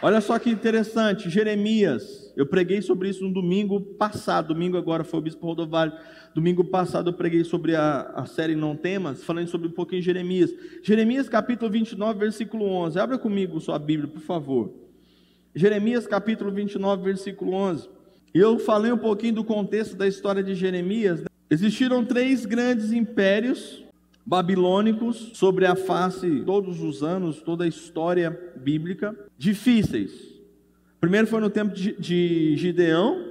Olha 0.00 0.20
só 0.20 0.38
que 0.38 0.48
interessante, 0.48 1.28
Jeremias. 1.28 2.32
Eu 2.36 2.46
preguei 2.46 2.80
sobre 2.80 3.08
isso 3.08 3.24
no 3.24 3.32
domingo 3.32 3.80
passado. 3.80 4.54
Domingo 4.54 4.76
agora 4.76 5.02
foi 5.02 5.18
o 5.18 5.22
Bispo 5.22 5.44
Rodovalho. 5.44 5.92
Domingo 6.32 6.62
passado 6.62 7.10
eu 7.10 7.14
preguei 7.14 7.42
sobre 7.42 7.74
a, 7.74 8.02
a 8.14 8.24
série 8.24 8.54
Não 8.54 8.76
Temas, 8.76 9.24
falando 9.24 9.48
sobre 9.48 9.66
um 9.66 9.72
pouquinho 9.72 10.00
de 10.00 10.06
Jeremias. 10.06 10.54
Jeremias 10.84 11.28
capítulo 11.28 11.68
29, 11.68 12.16
versículo 12.16 12.64
11. 12.64 12.96
Abra 12.96 13.18
comigo 13.18 13.60
sua 13.60 13.76
Bíblia, 13.76 14.08
por 14.08 14.20
favor. 14.20 14.87
Jeremias 15.54 16.06
capítulo 16.06 16.50
29, 16.50 17.02
versículo 17.02 17.52
11. 17.52 17.88
Eu 18.34 18.58
falei 18.58 18.92
um 18.92 18.98
pouquinho 18.98 19.34
do 19.34 19.44
contexto 19.44 19.96
da 19.96 20.06
história 20.06 20.42
de 20.42 20.54
Jeremias. 20.54 21.24
Existiram 21.50 22.04
três 22.04 22.44
grandes 22.44 22.92
impérios 22.92 23.82
babilônicos 24.24 25.30
sobre 25.34 25.64
a 25.64 25.74
face 25.74 26.42
todos 26.44 26.82
os 26.82 27.02
anos, 27.02 27.40
toda 27.40 27.64
a 27.64 27.68
história 27.68 28.30
bíblica, 28.56 29.16
difíceis. 29.38 30.12
Primeiro 31.00 31.26
foi 31.26 31.40
no 31.40 31.48
tempo 31.48 31.74
de, 31.74 31.92
de 31.98 32.54
Gideão, 32.56 33.24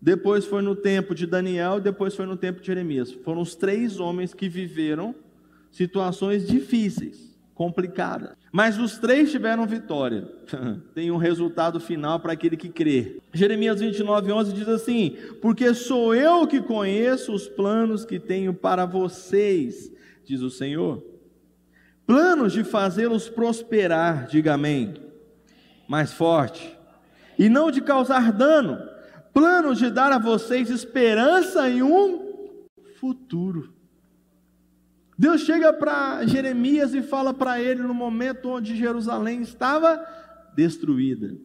depois 0.00 0.44
foi 0.44 0.62
no 0.62 0.76
tempo 0.76 1.14
de 1.14 1.26
Daniel, 1.26 1.80
depois 1.80 2.14
foi 2.14 2.26
no 2.26 2.36
tempo 2.36 2.60
de 2.60 2.66
Jeremias. 2.68 3.10
Foram 3.10 3.40
os 3.40 3.56
três 3.56 3.98
homens 3.98 4.32
que 4.32 4.48
viveram 4.48 5.14
situações 5.72 6.46
difíceis, 6.46 7.33
complicadas. 7.54 8.36
Mas 8.52 8.78
os 8.78 8.98
três 8.98 9.30
tiveram 9.30 9.66
vitória. 9.66 10.28
Tem 10.94 11.10
um 11.10 11.16
resultado 11.16 11.80
final 11.80 12.20
para 12.20 12.32
aquele 12.32 12.56
que 12.56 12.68
crê. 12.68 13.20
Jeremias 13.32 13.80
29, 13.80 14.32
11 14.32 14.52
diz 14.52 14.68
assim: 14.68 15.16
Porque 15.40 15.72
sou 15.74 16.14
eu 16.14 16.46
que 16.46 16.60
conheço 16.60 17.32
os 17.32 17.48
planos 17.48 18.04
que 18.04 18.18
tenho 18.18 18.52
para 18.52 18.84
vocês 18.84 19.94
diz 20.24 20.40
o 20.40 20.50
Senhor. 20.50 21.02
Planos 22.06 22.52
de 22.52 22.64
fazê-los 22.64 23.28
prosperar, 23.28 24.26
diga 24.26 24.54
amém. 24.54 24.94
Mais 25.88 26.12
forte. 26.12 26.76
E 27.38 27.48
não 27.48 27.70
de 27.70 27.80
causar 27.80 28.32
dano. 28.32 28.78
Planos 29.32 29.78
de 29.78 29.90
dar 29.90 30.12
a 30.12 30.18
vocês 30.18 30.70
esperança 30.70 31.68
em 31.68 31.82
um 31.82 32.66
futuro. 32.98 33.73
Deus 35.16 35.42
chega 35.42 35.72
para 35.72 36.26
Jeremias 36.26 36.94
e 36.94 37.02
fala 37.02 37.32
para 37.32 37.60
ele 37.60 37.82
no 37.82 37.94
momento 37.94 38.48
onde 38.48 38.76
Jerusalém 38.76 39.42
estava 39.42 40.04
destruída. 40.54 41.36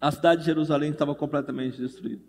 A 0.00 0.10
cidade 0.10 0.40
de 0.40 0.46
Jerusalém 0.46 0.90
estava 0.90 1.14
completamente 1.14 1.80
destruída. 1.80 2.22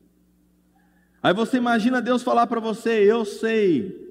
Aí 1.22 1.34
você 1.34 1.58
imagina 1.58 2.02
Deus 2.02 2.24
falar 2.24 2.48
para 2.48 2.60
você: 2.60 2.90
Eu 2.90 3.24
sei 3.24 4.09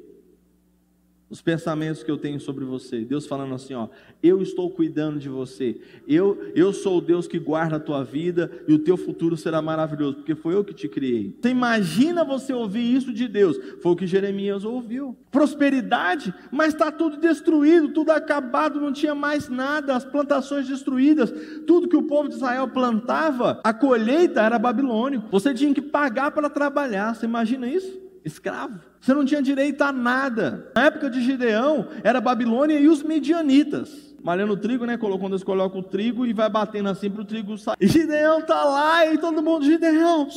os 1.31 1.43
pensamentos 1.43 2.03
que 2.03 2.11
eu 2.11 2.17
tenho 2.17 2.41
sobre 2.41 2.65
você. 2.65 3.05
Deus 3.05 3.27
falando 3.27 3.55
assim, 3.55 3.75
ó, 3.75 3.89
eu 4.23 4.41
estou 4.41 4.71
cuidando 4.71 5.19
de 5.19 5.29
você. 5.29 5.79
Eu, 6.07 6.53
eu 6.55 6.73
sou 6.73 6.99
o 6.99 7.01
Deus 7.01 7.29
que 7.29 7.39
guarda 7.39 7.77
a 7.77 7.81
tua 7.81 8.03
vida 8.03 8.51
e 8.67 8.73
o 8.73 8.79
teu 8.79 8.97
futuro 8.97 9.37
será 9.37 9.61
maravilhoso, 9.61 10.17
porque 10.17 10.35
foi 10.35 10.55
eu 10.55 10.65
que 10.65 10.73
te 10.73 10.89
criei. 10.89 11.37
Você 11.41 11.51
imagina 11.51 12.25
você 12.25 12.53
ouvir 12.53 12.95
isso 12.95 13.13
de 13.13 13.29
Deus? 13.29 13.59
Foi 13.83 13.93
o 13.93 13.97
que 13.97 14.07
Jeremias 14.07 14.65
ouviu. 14.65 15.17
Prosperidade, 15.31 16.33
mas 16.51 16.73
está 16.73 16.91
tudo 16.91 17.19
destruído, 17.19 17.91
tudo 17.91 18.11
acabado, 18.11 18.81
não 18.81 18.93
tinha 18.93 19.15
mais 19.15 19.49
nada, 19.49 19.95
as 19.95 20.05
plantações 20.05 20.67
destruídas, 20.67 21.33
tudo 21.67 21.89
que 21.89 21.97
o 21.97 22.05
povo 22.05 22.29
de 22.29 22.37
Israel 22.37 22.69
plantava, 22.69 23.61
a 23.63 23.75
colheita 23.75 24.41
era 24.41 24.59
babilônico. 24.59 25.29
Você 25.31 25.53
tinha 25.53 25.75
que 25.75 25.83
pagar 25.83 26.31
para 26.31 26.49
trabalhar. 26.49 27.15
Você 27.15 27.27
imagina 27.27 27.69
isso? 27.69 28.08
Escravo. 28.25 28.81
Você 29.01 29.15
não 29.15 29.25
tinha 29.25 29.43
direito 29.43 29.83
a 29.83 29.93
nada. 29.93 30.71
Na 30.75 30.87
época 30.87 31.11
de 31.11 31.23
Gideão, 31.23 31.89
era 32.03 32.21
Babilônia 32.21 32.79
e 32.79 32.89
os 32.89 33.03
medianitas. 33.03 34.15
Malhando 34.23 34.55
o 34.55 34.57
trigo, 34.57 34.85
né? 34.85 34.97
Quando 34.97 35.29
eles 35.29 35.45
colocam 35.45 35.81
o 35.81 35.83
trigo 35.83 36.27
e 36.27 36.33
vai 36.33 36.51
batendo 36.51 36.89
assim 36.89 37.11
para 37.11 37.23
o 37.23 37.25
trigo 37.25 37.57
sair. 37.57 37.77
E 37.81 37.87
Gideão 37.87 38.43
tá 38.43 38.65
lá 38.65 39.07
e 39.07 39.19
todo 39.19 39.43
mundo, 39.43 39.65
Gideão, 39.65 40.29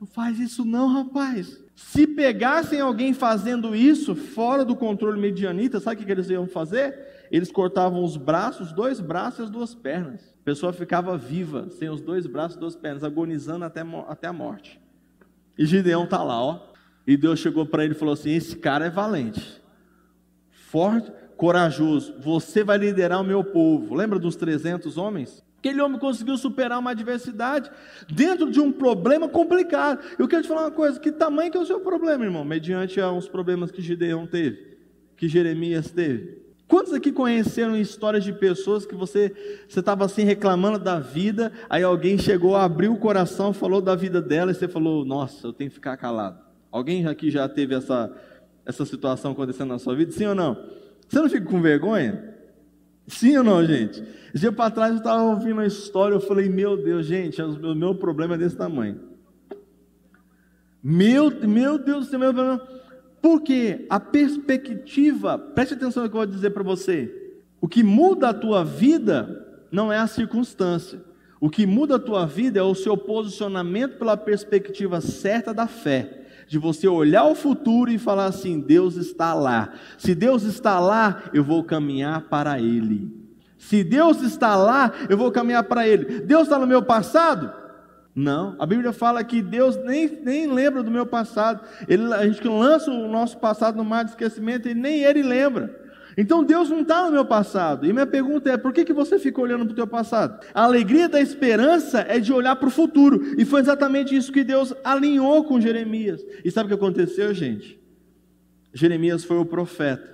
não 0.00 0.06
faz 0.06 0.40
isso 0.40 0.64
não, 0.64 0.88
rapaz. 0.88 1.62
Se 1.74 2.06
pegassem 2.06 2.80
alguém 2.80 3.12
fazendo 3.12 3.74
isso 3.74 4.14
fora 4.14 4.64
do 4.64 4.74
controle 4.74 5.20
medianita, 5.20 5.80
sabe 5.80 6.02
o 6.02 6.06
que 6.06 6.10
eles 6.10 6.30
iam 6.30 6.46
fazer? 6.46 7.26
Eles 7.30 7.50
cortavam 7.50 8.02
os 8.02 8.16
braços, 8.16 8.72
dois 8.72 9.00
braços 9.00 9.40
e 9.40 9.42
as 9.42 9.50
duas 9.50 9.74
pernas. 9.74 10.34
A 10.40 10.44
pessoa 10.44 10.72
ficava 10.72 11.16
viva, 11.16 11.68
sem 11.70 11.88
os 11.88 12.00
dois 12.00 12.26
braços 12.26 12.56
e 12.56 12.60
duas 12.60 12.76
pernas, 12.76 13.04
agonizando 13.04 13.64
até, 13.64 13.82
até 14.08 14.26
a 14.26 14.32
morte. 14.32 14.80
E 15.56 15.64
Gideão 15.64 16.06
tá 16.06 16.22
lá, 16.22 16.42
ó. 16.42 16.71
E 17.06 17.16
Deus 17.16 17.40
chegou 17.40 17.66
para 17.66 17.84
ele 17.84 17.94
e 17.94 17.98
falou 17.98 18.14
assim: 18.14 18.30
Esse 18.30 18.56
cara 18.56 18.86
é 18.86 18.90
valente, 18.90 19.60
forte, 20.50 21.12
corajoso. 21.36 22.14
Você 22.20 22.62
vai 22.62 22.78
liderar 22.78 23.20
o 23.20 23.24
meu 23.24 23.42
povo. 23.42 23.94
Lembra 23.94 24.18
dos 24.18 24.36
300 24.36 24.96
homens? 24.96 25.42
Aquele 25.58 25.80
homem 25.80 25.98
conseguiu 25.98 26.36
superar 26.36 26.78
uma 26.78 26.90
adversidade 26.90 27.70
dentro 28.12 28.50
de 28.50 28.60
um 28.60 28.72
problema 28.72 29.28
complicado. 29.28 30.04
Eu 30.18 30.26
quero 30.26 30.42
te 30.42 30.48
falar 30.48 30.62
uma 30.62 30.70
coisa: 30.70 30.98
que 30.98 31.12
tamanho 31.12 31.50
que 31.50 31.56
é 31.56 31.60
o 31.60 31.66
seu 31.66 31.80
problema, 31.80 32.24
irmão? 32.24 32.44
Mediante 32.44 33.00
aos 33.00 33.28
problemas 33.28 33.70
que 33.70 33.80
Gideão 33.80 34.26
teve, 34.26 34.76
que 35.16 35.28
Jeremias 35.28 35.90
teve. 35.90 36.42
Quantos 36.66 36.92
aqui 36.92 37.12
conheceram 37.12 37.76
histórias 37.76 38.24
de 38.24 38.32
pessoas 38.32 38.86
que 38.86 38.94
você 38.94 39.32
estava 39.68 40.04
assim 40.04 40.24
reclamando 40.24 40.78
da 40.78 40.98
vida, 40.98 41.52
aí 41.68 41.82
alguém 41.82 42.16
chegou, 42.16 42.56
abriu 42.56 42.92
o 42.92 42.98
coração, 42.98 43.52
falou 43.52 43.80
da 43.80 43.94
vida 43.94 44.22
dela 44.22 44.52
e 44.52 44.54
você 44.54 44.66
falou: 44.66 45.04
Nossa, 45.04 45.46
eu 45.46 45.52
tenho 45.52 45.70
que 45.70 45.74
ficar 45.74 45.96
calado. 45.96 46.51
Alguém 46.72 47.06
aqui 47.06 47.30
já 47.30 47.46
teve 47.46 47.74
essa, 47.74 48.10
essa 48.64 48.86
situação 48.86 49.32
acontecendo 49.32 49.68
na 49.68 49.78
sua 49.78 49.94
vida? 49.94 50.10
Sim 50.10 50.24
ou 50.24 50.34
não? 50.34 50.56
Você 51.06 51.20
não 51.20 51.28
fica 51.28 51.44
com 51.44 51.60
vergonha? 51.60 52.34
Sim 53.06 53.36
ou 53.36 53.44
não, 53.44 53.62
gente? 53.62 54.02
Esse 54.32 54.40
dia 54.40 54.52
para 54.52 54.70
trás 54.70 54.92
eu 54.92 54.98
estava 54.98 55.22
ouvindo 55.22 55.52
uma 55.52 55.66
história, 55.66 56.14
eu 56.14 56.20
falei, 56.20 56.48
meu 56.48 56.82
Deus, 56.82 57.04
gente, 57.04 57.42
o 57.42 57.74
meu 57.74 57.94
problema 57.94 58.36
é 58.36 58.38
desse 58.38 58.56
tamanho. 58.56 58.98
Meu, 60.82 61.30
meu 61.46 61.78
Deus 61.78 62.06
do 62.06 62.10
céu, 62.10 62.18
meu 62.18 62.32
problema. 62.32 62.66
Porque 63.20 63.84
a 63.90 64.00
perspectiva, 64.00 65.38
preste 65.38 65.74
atenção 65.74 66.02
no 66.02 66.08
que 66.08 66.16
eu 66.16 66.20
vou 66.20 66.26
dizer 66.26 66.50
para 66.50 66.62
você. 66.62 67.36
O 67.60 67.68
que 67.68 67.82
muda 67.82 68.30
a 68.30 68.34
tua 68.34 68.64
vida 68.64 69.46
não 69.70 69.92
é 69.92 69.98
a 69.98 70.06
circunstância. 70.06 71.00
O 71.38 71.50
que 71.50 71.66
muda 71.66 71.96
a 71.96 72.00
tua 72.00 72.24
vida 72.24 72.58
é 72.58 72.62
o 72.62 72.74
seu 72.74 72.96
posicionamento 72.96 73.98
pela 73.98 74.16
perspectiva 74.16 75.02
certa 75.02 75.52
da 75.52 75.66
fé 75.66 76.21
de 76.46 76.58
você 76.58 76.88
olhar 76.88 77.24
o 77.24 77.34
futuro 77.34 77.90
e 77.90 77.98
falar 77.98 78.26
assim: 78.26 78.60
Deus 78.60 78.96
está 78.96 79.34
lá. 79.34 79.72
Se 79.98 80.14
Deus 80.14 80.42
está 80.42 80.78
lá, 80.78 81.24
eu 81.32 81.42
vou 81.44 81.64
caminhar 81.64 82.22
para 82.22 82.58
Ele. 82.60 83.10
Se 83.58 83.84
Deus 83.84 84.22
está 84.22 84.56
lá, 84.56 84.92
eu 85.08 85.16
vou 85.16 85.30
caminhar 85.30 85.64
para 85.64 85.86
Ele. 85.86 86.20
Deus 86.20 86.42
está 86.42 86.58
no 86.58 86.66
meu 86.66 86.82
passado? 86.82 87.52
Não, 88.14 88.54
a 88.58 88.66
Bíblia 88.66 88.92
fala 88.92 89.24
que 89.24 89.40
Deus 89.40 89.76
nem, 89.76 90.06
nem 90.22 90.46
lembra 90.46 90.82
do 90.82 90.90
meu 90.90 91.06
passado. 91.06 91.62
Ele, 91.88 92.12
a 92.12 92.26
gente 92.26 92.46
lança 92.46 92.90
o 92.90 93.08
nosso 93.08 93.38
passado 93.38 93.76
no 93.76 93.84
mar 93.84 94.04
de 94.04 94.10
esquecimento 94.10 94.68
e 94.68 94.74
nem 94.74 95.02
Ele 95.02 95.22
lembra. 95.22 95.81
Então 96.16 96.44
Deus 96.44 96.68
não 96.68 96.80
está 96.80 97.06
no 97.06 97.12
meu 97.12 97.24
passado. 97.24 97.86
E 97.86 97.92
minha 97.92 98.06
pergunta 98.06 98.50
é: 98.50 98.56
por 98.56 98.72
que, 98.72 98.84
que 98.84 98.92
você 98.92 99.18
fica 99.18 99.40
olhando 99.40 99.64
para 99.64 99.72
o 99.72 99.76
teu 99.76 99.86
passado? 99.86 100.44
A 100.54 100.64
alegria 100.64 101.08
da 101.08 101.20
esperança 101.20 102.00
é 102.08 102.18
de 102.18 102.32
olhar 102.32 102.56
para 102.56 102.68
o 102.68 102.70
futuro. 102.70 103.34
E 103.38 103.44
foi 103.44 103.60
exatamente 103.60 104.14
isso 104.14 104.32
que 104.32 104.44
Deus 104.44 104.74
alinhou 104.84 105.44
com 105.44 105.60
Jeremias. 105.60 106.24
E 106.44 106.50
sabe 106.50 106.66
o 106.66 106.68
que 106.68 106.74
aconteceu, 106.74 107.32
gente? 107.32 107.80
Jeremias 108.74 109.24
foi 109.24 109.36
o 109.36 109.44
profeta 109.44 110.10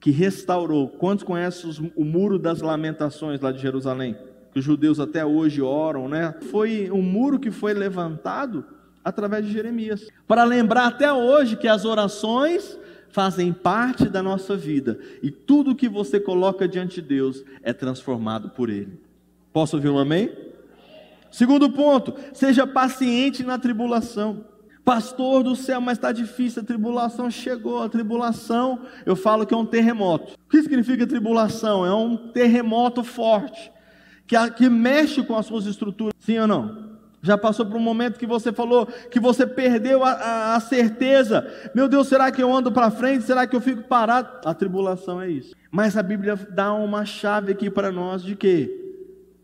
que 0.00 0.10
restaurou. 0.10 0.88
Quantos 0.88 1.24
conhecem 1.24 1.92
o 1.96 2.04
muro 2.04 2.38
das 2.38 2.60
lamentações 2.60 3.40
lá 3.40 3.50
de 3.50 3.60
Jerusalém? 3.60 4.16
Que 4.52 4.60
os 4.60 4.64
judeus 4.64 5.00
até 5.00 5.24
hoje 5.24 5.60
oram, 5.60 6.08
né? 6.08 6.34
Foi 6.50 6.90
um 6.90 7.02
muro 7.02 7.38
que 7.38 7.50
foi 7.50 7.74
levantado 7.74 8.64
através 9.04 9.46
de 9.46 9.52
Jeremias. 9.52 10.08
Para 10.26 10.44
lembrar 10.44 10.86
até 10.86 11.12
hoje 11.12 11.56
que 11.56 11.68
as 11.68 11.84
orações 11.84 12.78
fazem 13.16 13.50
parte 13.50 14.10
da 14.10 14.22
nossa 14.22 14.54
vida 14.54 15.00
e 15.22 15.30
tudo 15.30 15.74
que 15.74 15.88
você 15.88 16.20
coloca 16.20 16.68
diante 16.68 17.00
de 17.00 17.08
Deus 17.08 17.42
é 17.62 17.72
transformado 17.72 18.50
por 18.50 18.68
Ele. 18.68 19.00
Posso 19.54 19.74
ouvir 19.76 19.88
um 19.88 19.98
amém? 19.98 20.30
Segundo 21.30 21.70
ponto, 21.70 22.14
seja 22.34 22.66
paciente 22.66 23.42
na 23.42 23.58
tribulação. 23.58 24.44
Pastor 24.84 25.42
do 25.42 25.56
céu, 25.56 25.80
mas 25.80 25.96
está 25.96 26.12
difícil, 26.12 26.60
a 26.60 26.64
tribulação 26.66 27.30
chegou, 27.30 27.82
a 27.82 27.88
tribulação, 27.88 28.82
eu 29.06 29.16
falo 29.16 29.46
que 29.46 29.54
é 29.54 29.56
um 29.56 29.64
terremoto. 29.64 30.34
O 30.34 30.50
que 30.50 30.62
significa 30.62 31.06
tribulação? 31.06 31.86
É 31.86 31.94
um 31.94 32.18
terremoto 32.18 33.02
forte, 33.02 33.72
que, 34.26 34.36
que 34.50 34.68
mexe 34.68 35.22
com 35.22 35.38
as 35.38 35.46
suas 35.46 35.64
estruturas, 35.64 36.12
sim 36.18 36.38
ou 36.38 36.46
não? 36.46 36.85
Já 37.26 37.36
passou 37.36 37.66
por 37.66 37.76
um 37.76 37.80
momento 37.80 38.20
que 38.20 38.26
você 38.26 38.52
falou 38.52 38.86
que 38.86 39.18
você 39.18 39.44
perdeu 39.44 40.04
a, 40.04 40.12
a, 40.12 40.54
a 40.54 40.60
certeza. 40.60 41.44
Meu 41.74 41.88
Deus, 41.88 42.06
será 42.06 42.30
que 42.30 42.40
eu 42.40 42.54
ando 42.54 42.70
para 42.70 42.88
frente? 42.88 43.24
Será 43.24 43.48
que 43.48 43.56
eu 43.56 43.60
fico 43.60 43.82
parado? 43.82 44.28
A 44.44 44.54
tribulação 44.54 45.20
é 45.20 45.28
isso. 45.28 45.52
Mas 45.68 45.96
a 45.96 46.04
Bíblia 46.04 46.36
dá 46.36 46.72
uma 46.72 47.04
chave 47.04 47.50
aqui 47.50 47.68
para 47.68 47.90
nós 47.90 48.22
de 48.22 48.36
quê? 48.36 48.94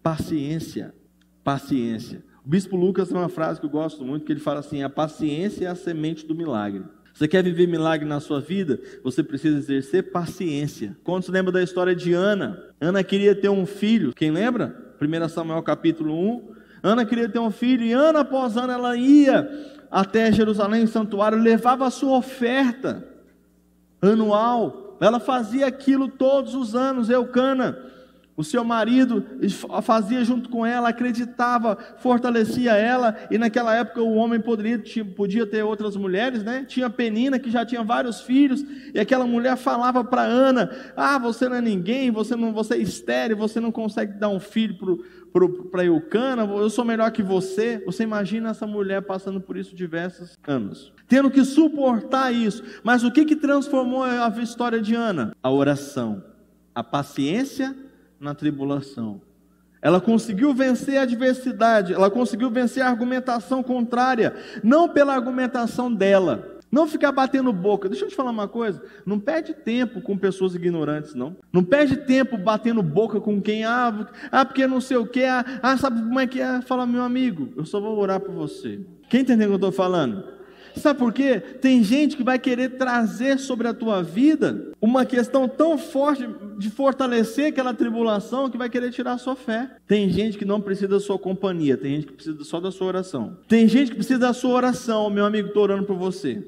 Paciência. 0.01 0.95
Paciência. 1.43 2.23
O 2.47 2.49
bispo 2.49 2.77
Lucas 2.77 3.09
tem 3.09 3.17
uma 3.17 3.29
frase 3.29 3.59
que 3.59 3.67
eu 3.67 3.71
gosto 3.71 4.05
muito, 4.05 4.25
que 4.25 4.33
ele 4.33 4.39
fala 4.39 4.61
assim: 4.61 4.85
a 4.85 4.89
paciência 4.89 5.67
é 5.67 5.69
a 5.69 5.75
semente 5.75 6.25
do 6.25 6.37
milagre. 6.37 6.85
Você 7.13 7.27
quer 7.27 7.43
viver 7.43 7.67
milagre 7.67 8.09
na 8.09 8.21
sua 8.21 8.41
vida? 8.41 8.81
Você 9.03 9.25
precisa 9.25 9.59
exercer 9.59 10.13
paciência. 10.13 10.97
Quando 11.03 11.25
se 11.25 11.33
lembra 11.33 11.51
da 11.51 11.63
história 11.63 11.97
de 11.97 12.13
Ana? 12.13 12.63
Ana 12.81 13.03
queria 13.03 13.35
ter 13.35 13.49
um 13.49 13.67
filho, 13.67 14.13
quem 14.15 14.31
lembra? 14.31 14.95
1 15.01 15.29
Samuel 15.29 15.63
capítulo 15.65 16.15
1. 16.15 16.62
Ana 16.83 17.05
queria 17.05 17.29
ter 17.29 17.39
um 17.39 17.51
filho, 17.51 17.85
e 17.85 17.93
ano 17.93 18.19
após 18.19 18.57
ano 18.57 18.73
ela 18.73 18.97
ia 18.97 19.49
até 19.91 20.33
Jerusalém, 20.33 20.87
santuário, 20.87 21.39
levava 21.39 21.87
a 21.87 21.91
sua 21.91 22.17
oferta 22.17 23.05
anual. 24.01 24.97
Ela 25.01 25.21
fazia 25.21 25.67
aquilo 25.67 26.09
todos 26.09 26.55
os 26.55 26.75
anos, 26.75 27.11
Eucana. 27.11 27.92
O 28.35 28.43
seu 28.43 28.65
marido 28.65 29.25
fazia 29.83 30.25
junto 30.25 30.49
com 30.49 30.65
ela, 30.65 30.89
acreditava, 30.89 31.77
fortalecia 31.99 32.73
ela, 32.73 33.15
e 33.31 33.37
naquela 33.37 33.75
época 33.75 34.01
o 34.01 34.15
homem 34.15 34.41
poderia, 34.41 34.83
podia 35.15 35.47
ter 35.47 35.63
outras 35.63 35.97
mulheres, 35.97 36.43
né? 36.43 36.65
Tinha 36.67 36.89
Penina 36.89 37.39
que 37.39 37.51
já 37.51 37.67
tinha 37.67 37.83
vários 37.83 38.23
filhos, 38.23 38.65
e 38.95 38.99
aquela 38.99 39.27
mulher 39.27 39.57
falava 39.57 40.03
para 40.03 40.23
Ana: 40.23 40.71
Ah, 40.97 41.19
você 41.19 41.47
não 41.47 41.57
é 41.57 41.61
ninguém, 41.61 42.11
você 42.11 42.35
não, 42.35 42.55
você 42.55 42.75
é 42.75 42.79
estéreo, 42.79 43.37
você 43.37 43.61
não 43.61 43.71
consegue 43.71 44.19
dar 44.19 44.31
um 44.31 44.41
filho 44.41 45.03
para 45.71 45.85
Eucana, 45.85 46.45
eu 46.45 46.71
sou 46.71 46.87
melhor 46.87 47.11
que 47.11 47.23
você. 47.23 47.83
Você 47.85 48.03
imagina 48.03 48.51
essa 48.51 48.67
mulher 48.67 49.03
passando 49.03 49.43
por 49.43 49.59
isso 49.59 49.77
diversos 49.77 50.39
anos, 50.47 50.91
tendo 51.07 51.31
que 51.31 51.45
suportar 51.45 52.33
isso. 52.33 52.63
Mas 52.83 53.05
o 53.05 53.11
que, 53.11 53.27
que 53.27 53.37
transformou 53.37 54.03
a 54.05 54.33
história 54.43 54.81
de 54.81 54.95
Ana? 54.95 55.37
A 55.43 55.51
oração, 55.51 56.25
a 56.75 56.83
paciência 56.83 57.77
na 58.23 58.35
tribulação. 58.35 59.21
Ela 59.83 60.01
conseguiu 60.01 60.55
vencer 60.55 60.97
a 60.97 61.03
adversidade, 61.03 61.93
ela 61.93 62.09
conseguiu 62.09 62.49
vencer 62.49 62.85
a 62.85 62.89
argumentação 62.89 63.65
contrária, 63.65 64.35
não 64.63 64.89
pela 64.89 65.13
argumentação 65.13 65.93
dela. 65.93 66.49
Não 66.71 66.87
ficar 66.87 67.13
batendo 67.13 67.53
boca. 67.53 67.87
Deixa 67.87 68.07
eu 68.07 68.09
te 68.09 68.17
falar 68.17 68.31
uma 68.31 68.49
coisa. 68.49 68.83
Não 69.05 69.21
perde 69.21 69.53
tempo 69.53 70.01
com 70.01 70.17
pessoas 70.17 70.55
ignorantes, 70.55 71.15
não. 71.15 71.37
Não 71.53 71.63
perde 71.63 71.99
tempo 71.99 72.39
batendo 72.39 72.83
boca 72.83 73.21
com 73.21 73.43
quem, 73.43 73.63
ah, 73.63 74.09
ah 74.31 74.43
porque 74.43 74.67
não 74.67 74.81
sei 74.81 74.97
o 74.97 75.07
que, 75.07 75.23
ah, 75.23 75.45
ah, 75.63 75.77
sabe 75.77 76.01
como 76.01 76.19
é 76.19 76.27
que 76.27 76.41
é? 76.41 76.63
Fala, 76.63 76.87
meu 76.87 77.03
amigo, 77.03 77.53
eu 77.59 77.67
só 77.67 77.79
vou 77.79 77.99
orar 77.99 78.21
por 78.21 78.33
você. 78.33 78.81
Quem 79.11 79.21
entendeu 79.21 79.49
o 79.49 79.51
que 79.51 79.65
eu 79.65 79.69
estou 79.69 79.73
falando? 79.73 80.25
Sabe 80.77 80.99
por 80.99 81.13
quê? 81.13 81.41
Tem 81.41 81.83
gente 81.83 82.17
que 82.17 82.23
vai 82.23 82.39
querer 82.39 82.71
trazer 82.71 83.39
sobre 83.39 83.69
a 83.69 83.75
tua 83.75 84.03
vida 84.03 84.73
uma 84.81 85.05
questão 85.05 85.49
tão 85.49 85.77
forte 85.77 86.27
de 86.59 86.71
fortalecer 86.71 87.47
aquela 87.47 87.75
tribulação 87.75 88.51
que 88.51 88.59
vai 88.59 88.69
querer 88.69 88.91
tirar 88.91 89.13
a 89.13 89.19
sua 89.19 89.37
fé. 89.37 89.71
Tem 89.87 90.09
gente 90.09 90.39
que 90.39 90.45
não 90.45 90.61
precisa 90.61 90.89
da 90.89 91.01
sua 91.01 91.19
companhia, 91.19 91.77
tem 91.77 91.97
gente 91.97 92.07
que 92.07 92.13
precisa 92.13 92.45
só 92.45 92.61
da 92.61 92.71
sua 92.71 92.89
oração. 92.89 93.39
Tem 93.49 93.69
gente 93.69 93.91
que 93.91 93.97
precisa 93.97 94.19
da 94.19 94.33
sua 94.33 94.55
oração, 94.55 95.09
meu 95.11 95.25
amigo, 95.25 95.49
estou 95.49 95.63
orando 95.63 95.85
por 95.85 95.97
você. 95.97 96.43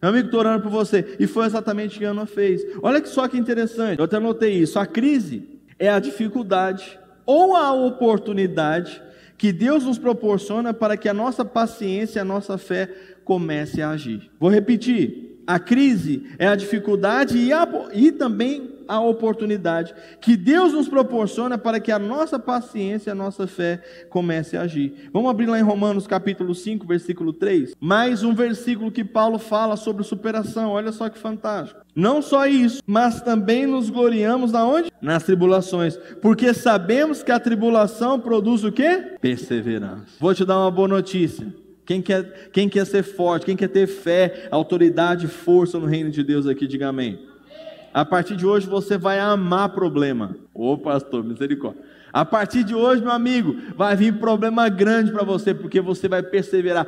Meu 0.00 0.10
amigo, 0.10 0.26
estou 0.26 0.40
orando 0.40 0.62
por 0.62 0.70
você. 0.70 1.16
E 1.18 1.26
foi 1.26 1.46
exatamente 1.46 1.96
o 1.96 1.98
que 1.98 2.04
Ana 2.04 2.26
fez. 2.26 2.62
Olha 2.82 3.04
só 3.06 3.26
que 3.26 3.38
interessante, 3.38 3.98
eu 3.98 4.04
até 4.04 4.18
notei 4.18 4.52
isso. 4.52 4.78
A 4.78 4.86
crise 4.86 5.48
é 5.78 5.88
a 5.88 5.98
dificuldade 5.98 6.98
ou 7.26 7.56
a 7.56 7.72
oportunidade 7.72 9.02
que 9.36 9.52
Deus 9.52 9.84
nos 9.84 9.98
proporciona 9.98 10.72
para 10.72 10.96
que 10.96 11.08
a 11.08 11.14
nossa 11.14 11.44
paciência, 11.44 12.22
a 12.22 12.24
nossa 12.24 12.56
fé 12.56 12.90
comece 13.24 13.82
a 13.82 13.90
agir. 13.90 14.30
Vou 14.38 14.50
repetir: 14.50 15.42
a 15.46 15.58
crise 15.58 16.26
é 16.38 16.46
a 16.46 16.56
dificuldade 16.56 17.36
e, 17.38 17.52
a, 17.52 17.68
e 17.92 18.12
também 18.12 18.74
a 18.88 19.00
oportunidade 19.00 19.94
que 20.20 20.36
Deus 20.36 20.72
nos 20.72 20.88
proporciona 20.88 21.56
para 21.56 21.80
que 21.80 21.90
a 21.90 21.98
nossa 21.98 22.38
paciência, 22.38 23.12
a 23.12 23.14
nossa 23.14 23.46
fé 23.46 23.82
comece 24.10 24.56
a 24.56 24.62
agir. 24.62 25.08
Vamos 25.12 25.30
abrir 25.30 25.46
lá 25.46 25.58
em 25.58 25.62
Romanos 25.62 26.06
capítulo 26.06 26.54
5, 26.54 26.86
versículo 26.86 27.32
3. 27.32 27.74
Mais 27.80 28.22
um 28.22 28.34
versículo 28.34 28.90
que 28.90 29.04
Paulo 29.04 29.38
fala 29.38 29.76
sobre 29.76 30.04
superação. 30.04 30.70
Olha 30.70 30.92
só 30.92 31.08
que 31.08 31.18
fantástico. 31.18 31.80
Não 31.94 32.20
só 32.20 32.46
isso, 32.46 32.82
mas 32.86 33.20
também 33.20 33.66
nos 33.66 33.88
gloriamos 33.88 34.52
na 34.52 34.66
onde? 34.66 34.90
Nas 35.00 35.22
tribulações, 35.22 35.96
porque 36.20 36.52
sabemos 36.52 37.22
que 37.22 37.30
a 37.30 37.38
tribulação 37.38 38.18
produz 38.18 38.64
o 38.64 38.72
quê? 38.72 39.16
Perseverança. 39.20 40.06
Vou 40.18 40.34
te 40.34 40.44
dar 40.44 40.58
uma 40.58 40.70
boa 40.70 40.88
notícia. 40.88 41.63
Quem 41.86 42.00
quer, 42.00 42.50
quem 42.50 42.68
quer 42.68 42.86
ser 42.86 43.02
forte, 43.02 43.46
quem 43.46 43.56
quer 43.56 43.68
ter 43.68 43.86
fé, 43.86 44.48
autoridade, 44.50 45.26
força 45.26 45.78
no 45.78 45.86
reino 45.86 46.10
de 46.10 46.22
Deus 46.22 46.46
aqui, 46.46 46.66
diga 46.66 46.88
amém. 46.88 47.18
A 47.92 48.04
partir 48.04 48.36
de 48.36 48.46
hoje 48.46 48.66
você 48.66 48.98
vai 48.98 49.20
amar 49.20 49.68
problema. 49.68 50.36
Ô 50.52 50.76
pastor, 50.76 51.22
misericórdia. 51.22 51.82
A 52.12 52.24
partir 52.24 52.64
de 52.64 52.74
hoje, 52.74 53.02
meu 53.02 53.10
amigo, 53.10 53.56
vai 53.76 53.96
vir 53.96 54.18
problema 54.18 54.68
grande 54.68 55.12
para 55.12 55.24
você, 55.24 55.52
porque 55.52 55.80
você 55.80 56.08
vai 56.08 56.22
perseverar. 56.22 56.86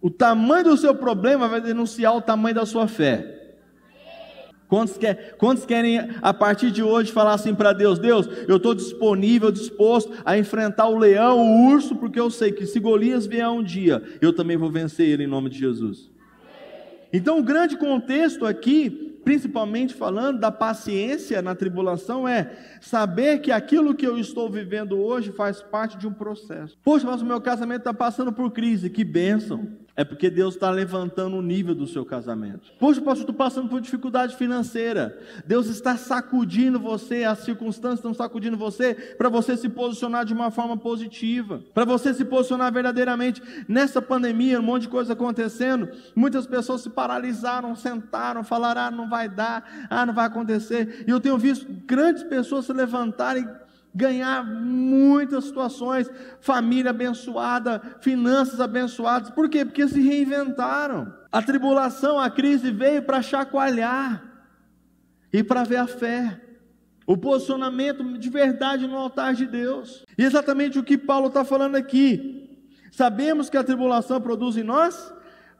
O 0.00 0.10
tamanho 0.10 0.64
do 0.64 0.76
seu 0.76 0.94
problema 0.94 1.48
vai 1.48 1.60
denunciar 1.60 2.16
o 2.16 2.20
tamanho 2.20 2.54
da 2.54 2.64
sua 2.64 2.88
fé. 2.88 3.41
Quantos, 4.72 4.96
quer, 4.96 5.36
quantos 5.36 5.66
querem, 5.66 5.98
a 6.22 6.32
partir 6.32 6.70
de 6.70 6.82
hoje, 6.82 7.12
falar 7.12 7.34
assim 7.34 7.54
para 7.54 7.74
Deus: 7.74 7.98
Deus, 7.98 8.26
eu 8.48 8.56
estou 8.56 8.74
disponível, 8.74 9.52
disposto 9.52 10.10
a 10.24 10.38
enfrentar 10.38 10.88
o 10.88 10.96
leão, 10.96 11.38
o 11.38 11.68
urso, 11.72 11.94
porque 11.94 12.18
eu 12.18 12.30
sei 12.30 12.52
que 12.52 12.64
se 12.64 12.80
Golias 12.80 13.26
vier 13.26 13.46
um 13.50 13.62
dia, 13.62 14.02
eu 14.22 14.32
também 14.32 14.56
vou 14.56 14.70
vencer 14.70 15.06
ele 15.06 15.24
em 15.24 15.26
nome 15.26 15.50
de 15.50 15.58
Jesus. 15.58 16.10
Então, 17.12 17.38
o 17.38 17.42
grande 17.42 17.76
contexto 17.76 18.46
aqui 18.46 19.10
principalmente 19.22 19.94
falando 19.94 20.40
da 20.40 20.50
paciência 20.50 21.40
na 21.40 21.54
tribulação, 21.54 22.26
é 22.26 22.50
saber 22.80 23.38
que 23.38 23.52
aquilo 23.52 23.94
que 23.94 24.04
eu 24.04 24.18
estou 24.18 24.50
vivendo 24.50 24.98
hoje 24.98 25.30
faz 25.30 25.62
parte 25.62 25.96
de 25.96 26.08
um 26.08 26.12
processo. 26.12 26.76
Poxa, 26.82 27.06
mas 27.06 27.22
o 27.22 27.24
meu 27.24 27.40
casamento 27.40 27.82
está 27.82 27.94
passando 27.94 28.32
por 28.32 28.50
crise, 28.50 28.90
que 28.90 29.04
bênção. 29.04 29.68
É 29.94 30.04
porque 30.04 30.30
Deus 30.30 30.54
está 30.54 30.70
levantando 30.70 31.36
o 31.36 31.42
nível 31.42 31.74
do 31.74 31.86
seu 31.86 32.02
casamento. 32.02 32.72
Poxa, 32.78 33.00
pastor, 33.00 33.22
estou 33.24 33.34
passando 33.34 33.68
por 33.68 33.78
dificuldade 33.78 34.34
financeira. 34.36 35.18
Deus 35.46 35.66
está 35.66 35.98
sacudindo 35.98 36.80
você, 36.80 37.24
as 37.24 37.40
circunstâncias 37.40 37.98
estão 37.98 38.14
sacudindo 38.14 38.56
você, 38.56 38.94
para 38.94 39.28
você 39.28 39.54
se 39.54 39.68
posicionar 39.68 40.24
de 40.24 40.32
uma 40.32 40.50
forma 40.50 40.78
positiva, 40.78 41.62
para 41.74 41.84
você 41.84 42.14
se 42.14 42.24
posicionar 42.24 42.72
verdadeiramente. 42.72 43.42
Nessa 43.68 44.00
pandemia, 44.00 44.60
um 44.60 44.62
monte 44.62 44.82
de 44.82 44.88
coisa 44.88 45.12
acontecendo, 45.12 45.90
muitas 46.16 46.46
pessoas 46.46 46.80
se 46.80 46.88
paralisaram, 46.88 47.76
sentaram, 47.76 48.42
falaram: 48.42 48.80
ah, 48.80 48.90
não 48.90 49.10
vai 49.10 49.28
dar, 49.28 49.88
ah, 49.90 50.06
não 50.06 50.14
vai 50.14 50.24
acontecer. 50.24 51.04
E 51.06 51.10
eu 51.10 51.20
tenho 51.20 51.36
visto 51.36 51.66
grandes 51.86 52.22
pessoas 52.22 52.64
se 52.64 52.72
levantarem 52.72 53.46
ganhar 53.94 54.44
muitas 54.44 55.44
situações, 55.44 56.10
família 56.40 56.90
abençoada, 56.90 57.80
finanças 58.00 58.60
abençoadas. 58.60 59.30
Por 59.30 59.48
quê? 59.48 59.64
Porque 59.64 59.86
se 59.86 60.00
reinventaram. 60.00 61.12
A 61.30 61.42
tribulação, 61.42 62.18
a 62.18 62.30
crise 62.30 62.70
veio 62.70 63.02
para 63.02 63.22
chacoalhar 63.22 64.22
e 65.32 65.42
para 65.42 65.64
ver 65.64 65.76
a 65.76 65.86
fé. 65.86 66.40
O 67.06 67.16
posicionamento 67.16 68.04
de 68.18 68.30
verdade 68.30 68.86
no 68.86 68.96
altar 68.96 69.34
de 69.34 69.46
Deus. 69.46 70.04
E 70.16 70.24
exatamente 70.24 70.78
o 70.78 70.84
que 70.84 70.96
Paulo 70.96 71.28
está 71.28 71.44
falando 71.44 71.76
aqui. 71.76 72.66
Sabemos 72.90 73.50
que 73.50 73.56
a 73.56 73.64
tribulação 73.64 74.20
produz 74.20 74.56
em 74.56 74.62
nós 74.62 75.12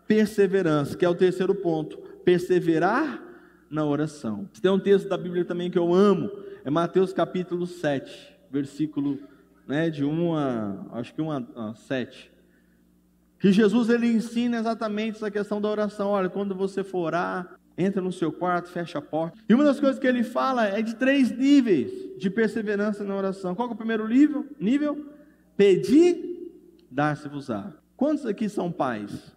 perseverança, 0.07 0.97
que 0.97 1.05
é 1.05 1.09
o 1.09 1.15
terceiro 1.15 1.55
ponto. 1.55 1.97
Perseverar 2.25 3.23
na 3.71 3.85
oração. 3.85 4.49
Tem 4.61 4.71
um 4.71 4.79
texto 4.79 5.09
da 5.09 5.17
Bíblia 5.17 5.45
também 5.45 5.71
que 5.71 5.79
eu 5.79 5.93
amo, 5.95 6.31
é 6.65 6.71
Mateus 6.71 7.13
capítulo 7.13 7.67
7, 7.67 8.37
versículo 8.51 9.19
né, 9.67 9.91
de 9.91 10.05
1 10.05 10.35
a, 10.35 10.87
acho 10.93 11.15
que 11.15 11.21
1 11.21 11.31
a, 11.31 11.43
a 11.57 11.75
7. 11.75 12.31
Que 13.39 13.51
Jesus 13.51 13.89
ele 13.89 14.07
ensina 14.07 14.59
exatamente 14.59 15.17
essa 15.17 15.31
questão 15.31 15.61
da 15.61 15.69
oração. 15.69 16.11
Olha, 16.11 16.29
quando 16.29 16.55
você 16.55 16.85
for 16.85 17.07
orar, 17.07 17.59
entra 17.77 18.01
no 18.01 18.13
seu 18.13 18.31
quarto, 18.31 18.71
fecha 18.71 18.99
a 18.99 19.03
porta. 19.03 19.37
E 19.49 19.55
uma 19.55 19.65
das 19.65 19.81
coisas 19.81 19.99
que 19.99 20.07
ele 20.07 20.23
fala 20.23 20.67
é 20.67 20.81
de 20.81 20.95
três 20.95 21.37
níveis 21.37 21.91
de 22.17 22.31
perseverança 22.31 23.03
na 23.03 23.17
oração. 23.17 23.55
Qual 23.55 23.69
é 23.69 23.73
o 23.73 23.77
primeiro 23.77 24.07
nível? 24.07 24.47
Nível? 24.61 25.07
Pedir, 25.57 26.53
dar-se-vos-á. 26.89 27.73
Quantos 27.97 28.25
aqui 28.27 28.49
são 28.49 28.71
pais? 28.71 29.33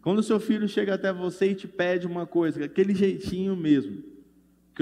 Quando 0.00 0.20
o 0.20 0.22
seu 0.22 0.40
filho 0.40 0.66
chega 0.66 0.94
até 0.94 1.12
você 1.12 1.50
e 1.50 1.54
te 1.54 1.68
pede 1.68 2.06
uma 2.06 2.26
coisa, 2.26 2.64
aquele 2.64 2.94
jeitinho 2.94 3.54
mesmo, 3.54 4.02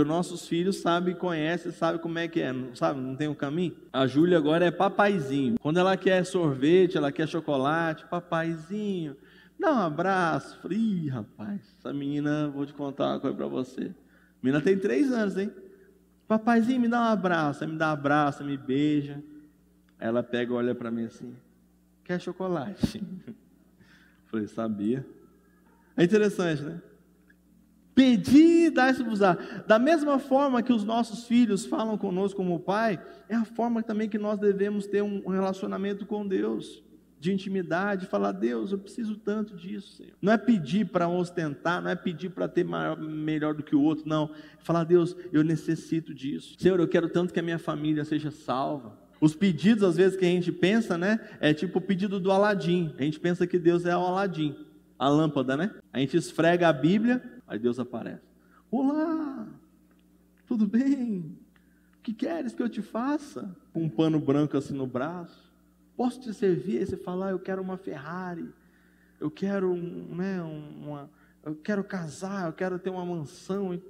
que 0.01 0.03
os 0.03 0.09
nossos 0.09 0.49
filhos 0.49 0.77
sabem, 0.77 1.15
conhecem, 1.15 1.71
sabem 1.71 2.01
como 2.01 2.19
é 2.19 2.27
que 2.27 2.41
é, 2.41 2.53
não 2.53 2.75
sabe? 2.75 2.99
Não 2.99 3.15
tem 3.15 3.29
o 3.29 3.33
um 3.33 3.35
caminho. 3.35 3.77
A 3.93 4.07
Júlia 4.07 4.39
agora 4.39 4.65
é 4.65 4.71
papaizinho. 4.71 5.59
Quando 5.61 5.79
ela 5.79 5.97
quer 5.97 6.25
sorvete, 6.25 6.97
ela 6.97 7.13
quer 7.13 7.29
chocolate, 7.29 8.07
papaizinho, 8.07 9.15
dá 9.59 9.73
um 9.73 9.81
abraço. 9.81 10.59
Ih, 10.73 11.09
rapaz, 11.11 11.61
essa 11.79 11.93
menina, 11.93 12.49
vou 12.49 12.65
te 12.65 12.73
contar 12.73 13.09
uma 13.09 13.21
coisa 13.21 13.37
para 13.37 13.47
você. 13.47 13.89
A 13.89 14.43
menina 14.43 14.63
tem 14.63 14.79
três 14.79 15.13
anos, 15.13 15.37
hein? 15.37 15.53
Papaizinho, 16.27 16.81
me 16.81 16.89
dá 16.89 17.01
um 17.01 17.13
abraço. 17.13 17.67
Me 17.69 17.77
dá 17.77 17.91
um 17.91 17.93
abraço, 17.93 18.43
me 18.43 18.57
beija. 18.57 19.23
Ela 19.99 20.23
pega 20.23 20.53
e 20.53 20.57
olha 20.57 20.75
para 20.75 20.91
mim 20.91 21.05
assim: 21.05 21.37
quer 22.05 22.19
chocolate? 22.21 23.03
Falei, 24.27 24.47
sabia. 24.47 25.05
É 25.95 26.05
interessante, 26.05 26.63
né? 26.63 26.81
Pedir 28.01 28.67
e 28.67 28.71
dar-se-vos 28.71 29.19
Da 29.67 29.79
mesma 29.79 30.19
forma 30.19 30.63
que 30.63 30.73
os 30.73 30.85
nossos 30.85 31.27
filhos 31.27 31.67
falam 31.67 31.99
conosco 31.99 32.39
como 32.39 32.59
pai, 32.59 32.99
é 33.29 33.35
a 33.35 33.45
forma 33.45 33.83
também 33.83 34.09
que 34.09 34.17
nós 34.17 34.39
devemos 34.39 34.87
ter 34.87 35.03
um 35.03 35.29
relacionamento 35.29 36.07
com 36.07 36.27
Deus, 36.27 36.83
de 37.19 37.31
intimidade, 37.31 38.07
falar, 38.07 38.33
Deus, 38.33 38.73
eu 38.73 38.79
preciso 38.79 39.17
tanto 39.17 39.55
disso, 39.55 39.99
Senhor. 39.99 40.15
Não 40.23 40.33
é 40.33 40.39
pedir 40.39 40.87
para 40.87 41.07
ostentar, 41.07 41.83
não 41.83 41.91
é 41.91 41.95
pedir 41.95 42.31
para 42.31 42.49
ter 42.49 42.65
maior, 42.65 42.99
melhor 42.99 43.53
do 43.53 43.63
que 43.63 43.77
o 43.77 43.83
outro, 43.83 44.09
não. 44.09 44.31
É 44.59 44.65
falar, 44.65 44.85
Deus, 44.85 45.15
eu 45.31 45.45
necessito 45.45 46.15
disso. 46.15 46.57
Senhor, 46.59 46.81
eu 46.81 46.89
quero 46.89 47.11
tanto 47.11 47.35
que 47.35 47.39
a 47.39 47.43
minha 47.43 47.59
família 47.59 48.03
seja 48.07 48.31
salva. 48.31 48.99
Os 49.21 49.35
pedidos, 49.35 49.85
às 49.85 49.99
vezes, 49.99 50.19
que 50.19 50.25
a 50.25 50.29
gente 50.29 50.51
pensa, 50.51 50.97
né? 50.97 51.21
É 51.39 51.53
tipo 51.53 51.79
o 51.79 51.83
pedido 51.83 52.19
do 52.19 52.33
Aladim. 52.33 52.95
A 52.99 53.03
gente 53.03 53.21
pensa 53.21 53.47
que 53.47 53.59
Deus 53.59 53.85
é 53.85 53.95
o 53.95 54.01
Aladim, 54.01 54.57
a 54.99 55.07
lâmpada, 55.07 55.59
né? 55.59 55.75
A 55.93 55.99
gente 55.99 56.17
esfrega 56.17 56.67
a 56.71 56.73
Bíblia, 56.73 57.23
aí 57.51 57.59
Deus 57.59 57.81
aparece. 57.81 58.23
Olá, 58.71 59.49
tudo 60.47 60.69
bem? 60.69 61.37
O 61.99 62.03
que 62.03 62.15
queres 62.15 62.55
que 62.55 62.63
eu 62.63 62.69
te 62.69 62.81
faça? 62.81 63.55
Com 63.73 63.83
um 63.83 63.89
pano 63.89 64.21
branco 64.21 64.57
assim 64.57 64.73
no 64.73 64.87
braço. 64.87 65.53
Posso 65.97 66.21
te 66.21 66.33
servir? 66.33 66.79
Aí 66.79 66.87
você 66.87 66.97
fala, 66.97 67.27
ah, 67.27 67.31
eu 67.31 67.41
quero 67.41 67.61
uma 67.61 67.77
Ferrari, 67.77 68.49
eu 69.19 69.33
quero, 69.33 69.75
né, 69.75 70.41
uma, 70.41 71.11
eu 71.43 71.57
quero 71.57 71.83
casar, 71.83 72.47
eu 72.47 72.53
quero 72.53 72.79
ter 72.79 72.89
uma 72.89 73.05
mansão. 73.05 73.83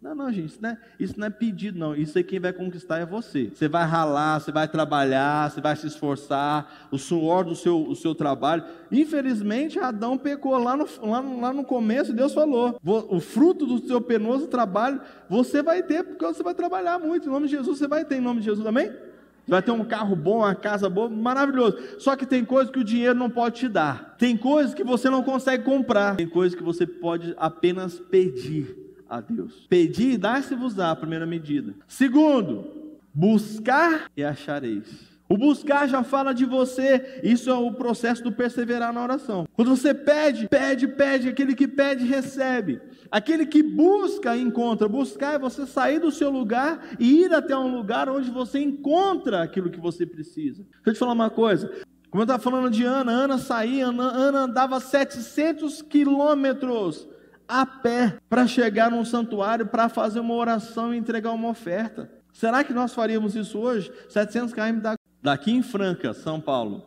Não, 0.00 0.14
não, 0.14 0.30
gente, 0.30 0.50
isso 0.50 0.58
não, 0.60 0.68
é, 0.70 0.78
isso 1.00 1.14
não 1.18 1.26
é 1.26 1.30
pedido, 1.30 1.78
não. 1.78 1.94
Isso 1.94 2.16
aí 2.18 2.22
quem 2.22 2.38
vai 2.38 2.52
conquistar 2.52 2.98
é 2.98 3.06
você. 3.06 3.50
Você 3.52 3.66
vai 3.66 3.84
ralar, 3.84 4.38
você 4.38 4.52
vai 4.52 4.68
trabalhar, 4.68 5.50
você 5.50 5.60
vai 5.60 5.74
se 5.74 5.86
esforçar, 5.86 6.88
o 6.90 6.98
suor 6.98 7.44
do 7.44 7.56
seu, 7.56 7.82
o 7.82 7.96
seu 7.96 8.14
trabalho. 8.14 8.62
Infelizmente, 8.92 9.78
Adão 9.78 10.18
pecou 10.18 10.56
lá 10.58 10.76
no, 10.76 10.86
lá, 11.02 11.20
lá 11.20 11.52
no 11.52 11.64
começo, 11.64 12.12
Deus 12.12 12.34
falou: 12.34 12.78
o 12.84 13.20
fruto 13.20 13.66
do 13.66 13.86
seu 13.86 14.00
penoso 14.00 14.46
trabalho 14.46 15.00
você 15.28 15.62
vai 15.62 15.82
ter, 15.82 16.04
porque 16.04 16.24
você 16.24 16.42
vai 16.42 16.54
trabalhar 16.54 16.98
muito. 16.98 17.28
Em 17.28 17.32
nome 17.32 17.46
de 17.46 17.56
Jesus, 17.56 17.78
você 17.78 17.88
vai 17.88 18.04
ter, 18.04 18.16
em 18.16 18.20
nome 18.20 18.40
de 18.40 18.46
Jesus, 18.46 18.66
amém? 18.66 18.88
Você 18.88 19.50
vai 19.50 19.62
ter 19.62 19.70
um 19.70 19.84
carro 19.84 20.14
bom, 20.14 20.38
uma 20.38 20.54
casa 20.54 20.90
boa, 20.90 21.08
maravilhoso. 21.08 21.78
Só 21.98 22.16
que 22.16 22.26
tem 22.26 22.44
coisas 22.44 22.70
que 22.72 22.80
o 22.80 22.84
dinheiro 22.84 23.14
não 23.14 23.30
pode 23.30 23.60
te 23.60 23.68
dar. 23.68 24.16
Tem 24.18 24.36
coisas 24.36 24.74
que 24.74 24.84
você 24.84 25.08
não 25.08 25.22
consegue 25.22 25.64
comprar. 25.64 26.16
Tem 26.16 26.28
coisas 26.28 26.56
que 26.56 26.64
você 26.64 26.84
pode 26.84 27.32
apenas 27.38 27.98
pedir 27.98 28.85
a 29.08 29.20
Deus. 29.20 29.66
Pedir 29.68 30.12
e 30.12 30.18
dar-se-vos-á, 30.18 30.90
a 30.90 30.96
primeira 30.96 31.26
medida. 31.26 31.74
Segundo, 31.86 32.64
buscar 33.12 34.10
e 34.16 34.24
achareis. 34.24 35.16
O 35.28 35.36
buscar 35.36 35.88
já 35.88 36.04
fala 36.04 36.32
de 36.32 36.44
você, 36.44 37.20
isso 37.22 37.50
é 37.50 37.54
o 37.54 37.72
processo 37.72 38.22
do 38.22 38.30
perseverar 38.30 38.92
na 38.92 39.02
oração. 39.02 39.46
Quando 39.54 39.74
você 39.74 39.92
pede, 39.92 40.48
pede, 40.48 40.86
pede, 40.86 41.28
aquele 41.28 41.54
que 41.54 41.66
pede, 41.66 42.04
recebe. 42.04 42.80
Aquele 43.10 43.44
que 43.44 43.60
busca, 43.60 44.36
encontra. 44.36 44.88
Buscar 44.88 45.34
é 45.34 45.38
você 45.38 45.66
sair 45.66 45.98
do 45.98 46.12
seu 46.12 46.30
lugar 46.30 46.90
e 47.00 47.22
ir 47.22 47.34
até 47.34 47.56
um 47.56 47.74
lugar 47.74 48.08
onde 48.08 48.30
você 48.30 48.60
encontra 48.60 49.42
aquilo 49.42 49.70
que 49.70 49.80
você 49.80 50.06
precisa. 50.06 50.62
Deixa 50.62 50.80
eu 50.86 50.92
te 50.92 50.98
falar 50.98 51.12
uma 51.12 51.30
coisa. 51.30 51.72
Como 52.08 52.22
eu 52.22 52.24
estava 52.24 52.42
falando 52.42 52.70
de 52.70 52.84
Ana, 52.84 53.10
Ana 53.10 53.38
saía, 53.38 53.86
Ana 53.88 54.44
andava 54.44 54.78
700 54.78 55.82
quilômetros 55.82 57.08
a 57.48 57.64
pé 57.64 58.18
para 58.28 58.46
chegar 58.46 58.90
num 58.90 59.04
santuário 59.04 59.66
para 59.66 59.88
fazer 59.88 60.20
uma 60.20 60.34
oração 60.34 60.94
e 60.94 60.98
entregar 60.98 61.32
uma 61.32 61.48
oferta. 61.48 62.10
Será 62.32 62.62
que 62.62 62.72
nós 62.72 62.92
faríamos 62.92 63.34
isso 63.34 63.58
hoje? 63.58 63.90
700 64.08 64.52
km 64.52 64.94
daqui 65.22 65.52
em 65.52 65.62
Franca, 65.62 66.12
São 66.12 66.40
Paulo. 66.40 66.84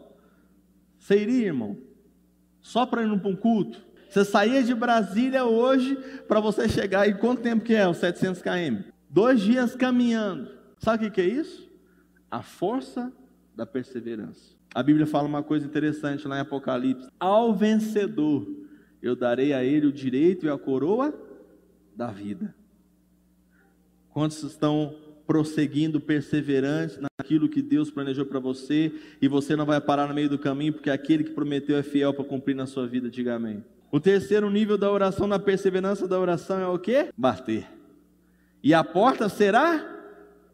Você 1.00 1.20
iria, 1.20 1.48
irmão? 1.48 1.78
Só 2.62 2.86
para 2.86 3.04
ir 3.04 3.20
para 3.20 3.30
um 3.30 3.36
culto? 3.36 3.82
Você 4.10 4.26
saía 4.26 4.64
de 4.64 4.74
Brasília 4.74 5.46
hoje 5.46 5.96
para 6.28 6.40
você 6.40 6.68
chegar 6.68 7.08
e 7.08 7.14
quanto 7.14 7.42
tempo 7.42 7.64
que 7.64 7.76
é 7.76 7.88
os 7.88 7.98
700 7.98 8.42
km? 8.42 8.90
Dois 9.10 9.40
dias 9.40 9.76
caminhando. 9.76 10.52
Sabe 10.80 11.08
o 11.08 11.12
que 11.12 11.22
é 11.22 11.26
isso? 11.26 11.70
A 12.30 12.42
força 12.42 13.12
da 13.56 13.66
perseverança. 13.66 14.58
A 14.74 14.84
Bíblia 14.84 15.06
fala 15.08 15.28
uma 15.28 15.44
coisa 15.44 15.66
interessante 15.66 16.28
lá 16.28 16.38
em 16.38 16.42
Apocalipse: 16.42 17.08
ao 17.20 17.56
vencedor 17.56 18.48
eu 19.02 19.16
darei 19.16 19.54
a 19.54 19.64
ele 19.64 19.88
o 19.88 19.92
direito 19.92 20.46
e 20.46 20.50
a 20.50 20.58
coroa 20.58 21.14
da 21.96 22.08
vida. 22.08 22.56
Quantos 24.10 24.44
estão 24.44 24.96
prosseguindo, 25.26 26.02
perseverantes 26.02 26.98
naquilo 27.20 27.48
que 27.48 27.62
Deus 27.62 27.92
planejou 27.92 28.26
para 28.26 28.40
você, 28.40 28.92
e 29.22 29.28
você 29.28 29.56
não 29.56 29.66
vai 29.66 29.80
parar 29.80 30.08
no 30.08 30.14
meio 30.14 30.28
do 30.28 30.40
caminho, 30.40 30.74
porque 30.74 30.90
aquele 30.90 31.24
que 31.24 31.32
prometeu 31.32 31.78
é 31.78 31.84
fiel 31.84 32.14
para 32.14 32.26
cumprir 32.26 32.56
na 32.56 32.66
sua 32.66 32.88
vida, 32.88 33.10
diga 33.10 33.36
amém. 33.36 33.64
O 33.92 34.00
terceiro 34.00 34.50
nível 34.50 34.78
da 34.78 34.92
oração, 34.92 35.30
da 35.30 35.38
perseverança 35.38 36.08
da 36.08 36.20
oração 36.20 36.60
é 36.60 36.68
o 36.68 36.80
que? 36.80 37.10
Bater. 37.16 37.68
E 38.64 38.74
a 38.74 38.84
porta 38.84 39.30
será 39.30 40.00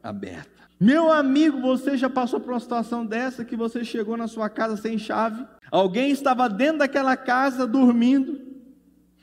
aberta. 0.04 0.55
Meu 0.80 1.12
amigo, 1.12 1.62
você 1.62 1.98
já 1.98 2.10
passou 2.10 2.40
por 2.40 2.52
uma 2.52 2.60
situação 2.60 3.06
dessa 3.06 3.46
que 3.46 3.56
você 3.56 3.84
chegou 3.84 4.18
na 4.18 4.28
sua 4.28 4.50
casa 4.50 4.76
sem 4.76 4.98
chave? 4.98 5.46
Alguém 5.72 6.12
estava 6.12 6.50
dentro 6.50 6.80
daquela 6.80 7.16
casa 7.16 7.66
dormindo? 7.66 8.40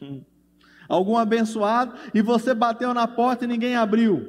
Hum. 0.01 0.23
Algum 0.89 1.17
abençoado 1.17 1.95
e 2.15 2.23
você 2.23 2.55
bateu 2.55 2.93
na 2.95 3.07
porta 3.07 3.45
e 3.45 3.49
ninguém 3.49 3.77
abriu? 3.77 4.29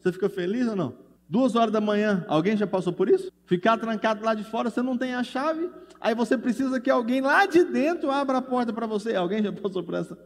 Você 0.00 0.12
fica 0.12 0.28
feliz 0.28 0.66
ou 0.66 0.76
não? 0.76 0.94
Duas 1.28 1.56
horas 1.56 1.72
da 1.72 1.80
manhã, 1.80 2.24
alguém 2.28 2.56
já 2.56 2.66
passou 2.66 2.92
por 2.92 3.08
isso? 3.08 3.32
Ficar 3.46 3.76
trancado 3.78 4.24
lá 4.24 4.34
de 4.34 4.44
fora, 4.44 4.70
você 4.70 4.80
não 4.80 4.96
tem 4.96 5.14
a 5.14 5.24
chave, 5.24 5.68
aí 6.00 6.14
você 6.14 6.38
precisa 6.38 6.80
que 6.80 6.88
alguém 6.88 7.20
lá 7.20 7.46
de 7.46 7.64
dentro 7.64 8.10
abra 8.10 8.38
a 8.38 8.42
porta 8.42 8.72
para 8.72 8.86
você. 8.86 9.14
Alguém 9.16 9.42
já 9.42 9.52
passou 9.52 9.82
por 9.82 9.94
essa? 9.94 10.16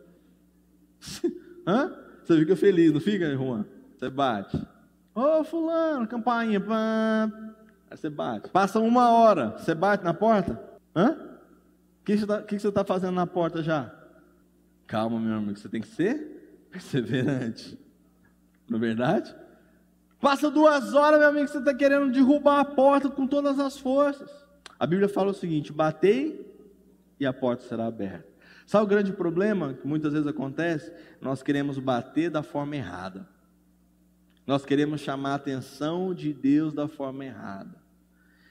Hã? 1.67 1.97
Você 2.23 2.39
fica 2.39 2.57
feliz, 2.57 2.93
não 2.93 3.01
fica, 3.01 3.35
Juan? 3.35 3.65
Você 3.97 4.11
bate. 4.11 4.61
Ô, 5.15 5.41
oh, 5.41 5.45
fulano, 5.45 6.07
campainha. 6.07 6.61
Pá. 6.61 7.31
Aí 7.91 7.97
você 7.97 8.09
bate. 8.09 8.49
Passa 8.51 8.79
uma 8.79 9.11
hora, 9.11 9.57
você 9.59 9.75
bate 9.75 10.05
na 10.05 10.15
porta? 10.15 10.63
Hã? 10.95 11.31
O 12.01 12.05
que, 12.05 12.27
tá, 12.27 12.43
que, 12.43 12.59
você 12.59 12.69
está 12.69 12.85
fazendo 12.85 13.15
na 13.15 13.27
porta 13.27 13.63
já? 13.63 13.93
Calma, 14.87 15.19
meu 15.19 15.35
amigo, 15.35 15.59
você 15.59 15.69
tem 15.69 15.81
que 15.81 15.89
ser 15.89 16.67
perseverante. 16.71 17.79
Não 18.69 18.79
é 18.79 18.81
verdade? 18.81 19.35
Passa 20.21 20.51
duas 20.51 20.95
horas, 20.95 21.19
meu 21.19 21.29
amigo, 21.29 21.49
você 21.49 21.59
está 21.59 21.75
querendo 21.75 22.13
derrubar 22.13 22.61
a 22.61 22.65
porta 22.65 23.09
com 23.09 23.27
todas 23.27 23.59
as 23.59 23.79
forças. 23.79 24.31
A 24.79 24.87
Bíblia 24.87 25.09
fala 25.09 25.31
o 25.31 25.35
seguinte: 25.35 25.73
batei 25.73 26.47
e 27.19 27.27
a 27.27 27.33
porta 27.33 27.65
será 27.65 27.87
aberta. 27.87 28.29
Sabe 28.67 28.85
o 28.85 28.89
grande 28.89 29.13
problema 29.13 29.75
que 29.75 29.87
muitas 29.87 30.13
vezes 30.13 30.29
acontece? 30.29 30.93
Nós 31.21 31.43
queremos 31.43 31.79
bater 31.79 32.31
da 32.31 32.43
forma 32.43 32.77
errada. 32.77 33.27
Nós 34.51 34.65
queremos 34.65 35.01
chamar 35.01 35.31
a 35.31 35.35
atenção 35.37 36.13
de 36.13 36.33
Deus 36.33 36.75
da 36.75 36.89
forma 36.89 37.25
errada. 37.25 37.77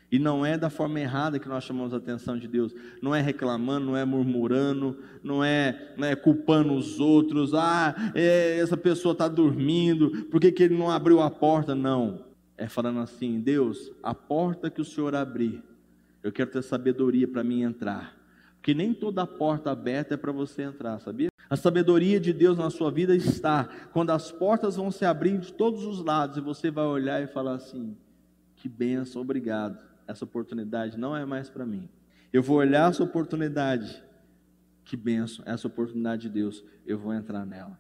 E 0.10 0.18
não 0.18 0.46
é 0.46 0.58
da 0.58 0.70
forma 0.70 0.98
errada 0.98 1.38
que 1.38 1.50
nós 1.50 1.66
chamamos 1.66 1.94
a 1.94 1.98
atenção 1.98 2.40
de 2.40 2.48
Deus. 2.48 2.74
Não 3.02 3.14
é 3.14 3.20
reclamando, 3.20 3.88
não 3.88 3.98
é 3.98 4.06
murmurando, 4.06 4.98
não 5.22 5.44
é, 5.44 5.94
não 5.98 6.08
é 6.08 6.16
culpando 6.16 6.74
os 6.74 7.02
outros. 7.02 7.54
Ah, 7.54 8.14
é, 8.16 8.60
essa 8.60 8.78
pessoa 8.78 9.12
está 9.12 9.28
dormindo, 9.28 10.26
por 10.32 10.40
que, 10.40 10.54
que 10.54 10.64
ele 10.64 10.78
não 10.78 10.90
abriu 10.90 11.20
a 11.20 11.30
porta? 11.30 11.76
Não. 11.76 12.24
É 12.58 12.70
falando 12.70 13.02
assim: 13.02 13.42
Deus, 13.42 13.92
a 14.02 14.16
porta 14.16 14.70
que 14.70 14.80
o 14.80 14.86
Senhor 14.86 15.14
abrir, 15.14 15.62
eu 16.24 16.32
quero 16.32 16.50
ter 16.50 16.64
sabedoria 16.64 17.28
para 17.28 17.44
mim 17.44 17.64
entrar. 17.64 18.16
Porque 18.56 18.74
nem 18.74 18.94
toda 18.94 19.28
porta 19.28 19.70
aberta 19.70 20.14
é 20.14 20.18
para 20.18 20.32
você 20.32 20.62
entrar, 20.62 20.98
sabia? 21.02 21.28
A 21.50 21.56
sabedoria 21.56 22.20
de 22.20 22.32
Deus 22.32 22.58
na 22.58 22.70
sua 22.70 22.92
vida 22.92 23.16
está 23.16 23.68
quando 23.92 24.12
as 24.12 24.32
portas 24.32 24.76
vão 24.76 24.92
se 24.92 25.04
abrir 25.04 25.40
de 25.40 25.52
todos 25.52 25.84
os 25.84 26.04
lados 26.04 26.38
e 26.38 26.42
você 26.42 26.70
vai 26.70 26.86
olhar 26.86 27.24
e 27.24 27.28
falar 27.28 27.56
assim: 27.56 27.98
que 28.56 28.70
benção, 28.70 29.22
obrigado. 29.22 29.84
Essa 30.08 30.26
oportunidade 30.26 30.98
não 30.98 31.16
é 31.16 31.26
mais 31.26 31.50
para 31.50 31.66
mim. 31.66 31.90
Eu 32.32 32.44
vou 32.44 32.58
olhar 32.58 32.90
essa 32.90 33.04
oportunidade, 33.04 34.04
que 34.86 34.96
benção, 34.96 35.44
essa 35.48 35.68
oportunidade 35.68 36.24
de 36.24 36.30
Deus, 36.30 36.64
eu 36.86 37.00
vou 37.00 37.14
entrar 37.14 37.46
nela. 37.46 37.80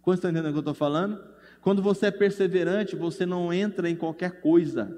Quantos 0.00 0.20
estão 0.20 0.30
entendendo 0.30 0.50
o 0.50 0.52
que 0.52 0.58
eu 0.58 0.72
estou 0.72 0.74
falando? 0.74 1.22
Quando 1.60 1.82
você 1.82 2.06
é 2.06 2.10
perseverante, 2.10 2.96
você 2.96 3.26
não 3.26 3.52
entra 3.52 3.90
em 3.90 3.96
qualquer 3.96 4.40
coisa. 4.40 4.96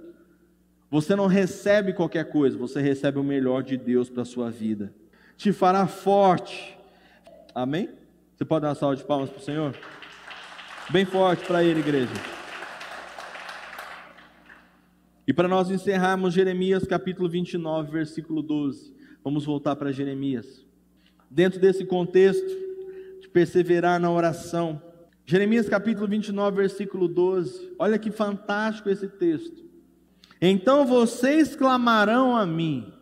Você 0.89 1.17
não 1.17 1.27
recebe 1.27 1.93
qualquer 1.93 2.31
coisa, 2.31 2.57
você 2.57 2.81
recebe 2.81 3.19
o 3.19 3.25
melhor 3.25 3.63
de 3.63 3.77
Deus 3.77 4.09
para 4.09 4.23
a 4.23 4.27
sua 4.27 4.51
vida. 4.51 4.93
Te 5.37 5.53
fará 5.53 5.87
forte 5.87 6.80
Amém? 7.55 7.89
Você 8.37 8.45
pode 8.45 8.63
dar 8.63 8.69
uma 8.69 8.75
salva 8.75 8.97
de 8.97 9.05
palmas 9.05 9.29
para 9.29 9.39
o 9.39 9.43
Senhor? 9.43 9.75
Bem 10.91 11.05
forte 11.05 11.45
para 11.45 11.65
Ele, 11.65 11.81
igreja. 11.81 12.13
E 15.27 15.33
para 15.33 15.49
nós 15.49 15.71
encerrarmos 15.71 16.33
Jeremias 16.33 16.85
capítulo 16.85 17.29
29, 17.29 17.91
versículo 17.91 18.43
12. 18.43 18.95
Vamos 19.23 19.45
voltar 19.45 19.77
para 19.77 19.93
Jeremias. 19.93 20.65
Dentro 21.31 21.61
desse 21.61 21.85
contexto 21.85 22.49
de 23.21 23.29
perseverar 23.29 24.01
na 24.01 24.11
oração. 24.11 24.81
Jeremias 25.25 25.69
capítulo 25.69 26.09
29, 26.09 26.57
versículo 26.57 27.09
12. 27.09 27.75
Olha 27.79 27.99
que 27.99 28.11
fantástico 28.11 28.89
esse 28.89 29.09
texto. 29.09 29.65
Então 30.41 30.87
vocês 30.87 31.55
clamarão 31.55 32.37
a 32.37 32.47
mim 32.47 32.93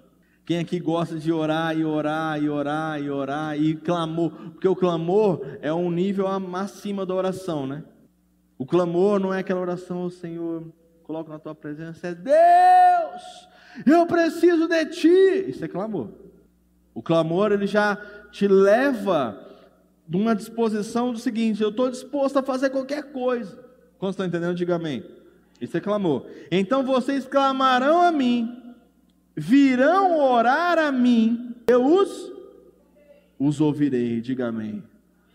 quem 0.48 0.60
aqui 0.60 0.80
gosta 0.80 1.18
de 1.18 1.30
orar 1.30 1.76
e 1.76 1.84
orar 1.84 2.42
e 2.42 2.48
orar 2.48 2.98
e 2.98 3.10
orar 3.10 3.60
e 3.60 3.76
clamor? 3.76 4.30
Porque 4.52 4.66
o 4.66 4.74
clamor 4.74 5.42
é 5.60 5.70
um 5.70 5.90
nível 5.90 6.26
acima 6.26 7.04
da 7.04 7.14
oração, 7.14 7.66
né? 7.66 7.84
O 8.56 8.64
clamor 8.64 9.20
não 9.20 9.34
é 9.34 9.40
aquela 9.40 9.60
oração, 9.60 10.06
oh, 10.06 10.10
Senhor, 10.10 10.72
coloco 11.02 11.28
na 11.28 11.38
tua 11.38 11.54
presença, 11.54 12.06
é 12.06 12.14
Deus, 12.14 13.48
eu 13.84 14.06
preciso 14.06 14.66
de 14.66 14.86
ti. 14.86 15.44
Isso 15.48 15.62
é 15.62 15.68
clamor. 15.68 16.08
O 16.94 17.02
clamor 17.02 17.52
ele 17.52 17.66
já 17.66 17.96
te 18.32 18.48
leva 18.48 19.38
de 20.08 20.16
uma 20.16 20.34
disposição 20.34 21.12
do 21.12 21.18
seguinte: 21.18 21.62
eu 21.62 21.68
estou 21.68 21.90
disposto 21.90 22.38
a 22.38 22.42
fazer 22.42 22.70
qualquer 22.70 23.12
coisa. 23.12 23.62
Quando 23.98 24.12
estão 24.12 24.24
entendendo, 24.24 24.54
diga 24.54 24.76
amém. 24.76 25.04
Isso 25.60 25.76
é 25.76 25.80
clamor. 25.80 26.24
Então 26.50 26.82
vocês 26.82 27.26
clamarão 27.26 28.00
a 28.00 28.10
mim, 28.10 28.67
virão 29.38 30.18
orar 30.18 30.78
a 30.78 30.90
mim, 30.90 31.54
eu 31.68 31.84
os, 31.86 32.32
os 33.38 33.60
ouvirei, 33.60 34.20
diga 34.20 34.48
amém. 34.48 34.82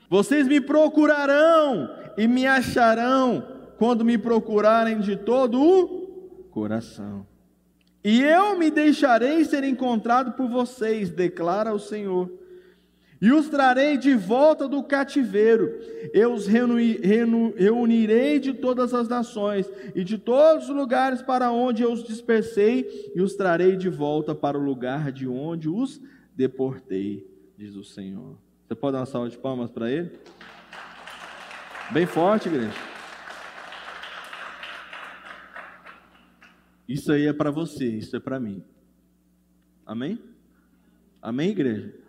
Vocês 0.10 0.46
me 0.46 0.60
procurarão 0.60 1.90
e 2.18 2.28
me 2.28 2.46
acharão 2.46 3.48
quando 3.78 4.04
me 4.04 4.18
procurarem 4.18 5.00
de 5.00 5.16
todo 5.16 5.60
o 5.62 6.48
coração. 6.52 7.26
E 8.04 8.22
eu 8.22 8.60
me 8.60 8.70
deixarei 8.70 9.46
ser 9.46 9.64
encontrado 9.64 10.34
por 10.34 10.50
vocês, 10.50 11.10
declara 11.10 11.74
o 11.74 11.80
Senhor. 11.80 12.30
E 13.24 13.32
os 13.32 13.48
trarei 13.48 13.96
de 13.96 14.14
volta 14.16 14.68
do 14.68 14.84
cativeiro. 14.84 15.80
Eu 16.12 16.34
os 16.34 16.46
reunirei 16.46 18.38
de 18.38 18.54
todas 18.54 18.94
as 18.94 19.08
nações 19.08 19.66
e 19.96 20.04
de 20.04 20.18
todos 20.18 20.68
os 20.68 20.76
lugares 20.76 21.22
para 21.22 21.50
onde 21.50 21.84
eu 21.84 21.94
os 21.94 22.04
dispersei, 22.04 23.14
e 23.16 23.22
os 23.22 23.34
trarei 23.34 23.78
de 23.78 23.88
volta 23.88 24.36
para 24.36 24.58
o 24.58 24.62
lugar 24.62 25.10
de 25.10 25.26
onde 25.26 25.70
os 25.70 26.02
deportei, 26.36 27.26
diz 27.58 27.78
o 27.78 27.84
Senhor. 27.86 28.38
Você 28.68 28.76
pode 28.76 28.92
dar 28.92 29.00
uma 29.00 29.06
salva 29.06 29.30
de 29.30 29.38
palmas 29.38 29.72
para 29.72 29.90
ele? 29.90 30.20
Bem 31.92 32.06
forte, 32.06 32.50
igreja. 32.50 32.74
Isso 36.86 37.10
aí 37.10 37.26
é 37.26 37.32
para 37.32 37.52
você, 37.52 37.86
isso 37.86 38.18
é 38.18 38.20
para 38.20 38.38
mim. 38.38 38.62
Amém? 39.86 40.20
Amém, 41.22 41.52
igreja? 41.52 42.03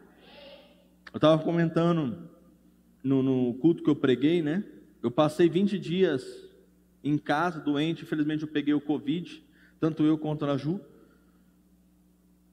Eu 1.14 1.18
estava 1.18 1.40
comentando 1.40 2.28
no, 3.02 3.22
no, 3.22 3.54
culto 3.54 3.84
que 3.84 3.88
eu 3.88 3.94
preguei, 3.94 4.42
né? 4.42 4.64
Eu 5.00 5.12
passei 5.12 5.48
20 5.48 5.78
dias 5.78 6.44
em 7.04 7.16
casa, 7.16 7.60
doente. 7.60 8.02
Infelizmente 8.02 8.42
eu 8.42 8.48
peguei 8.48 8.74
o 8.74 8.80
Covid, 8.80 9.42
tanto 9.78 10.02
eu 10.02 10.18
quanto 10.18 10.44
a 10.44 10.56
Ju. 10.56 10.80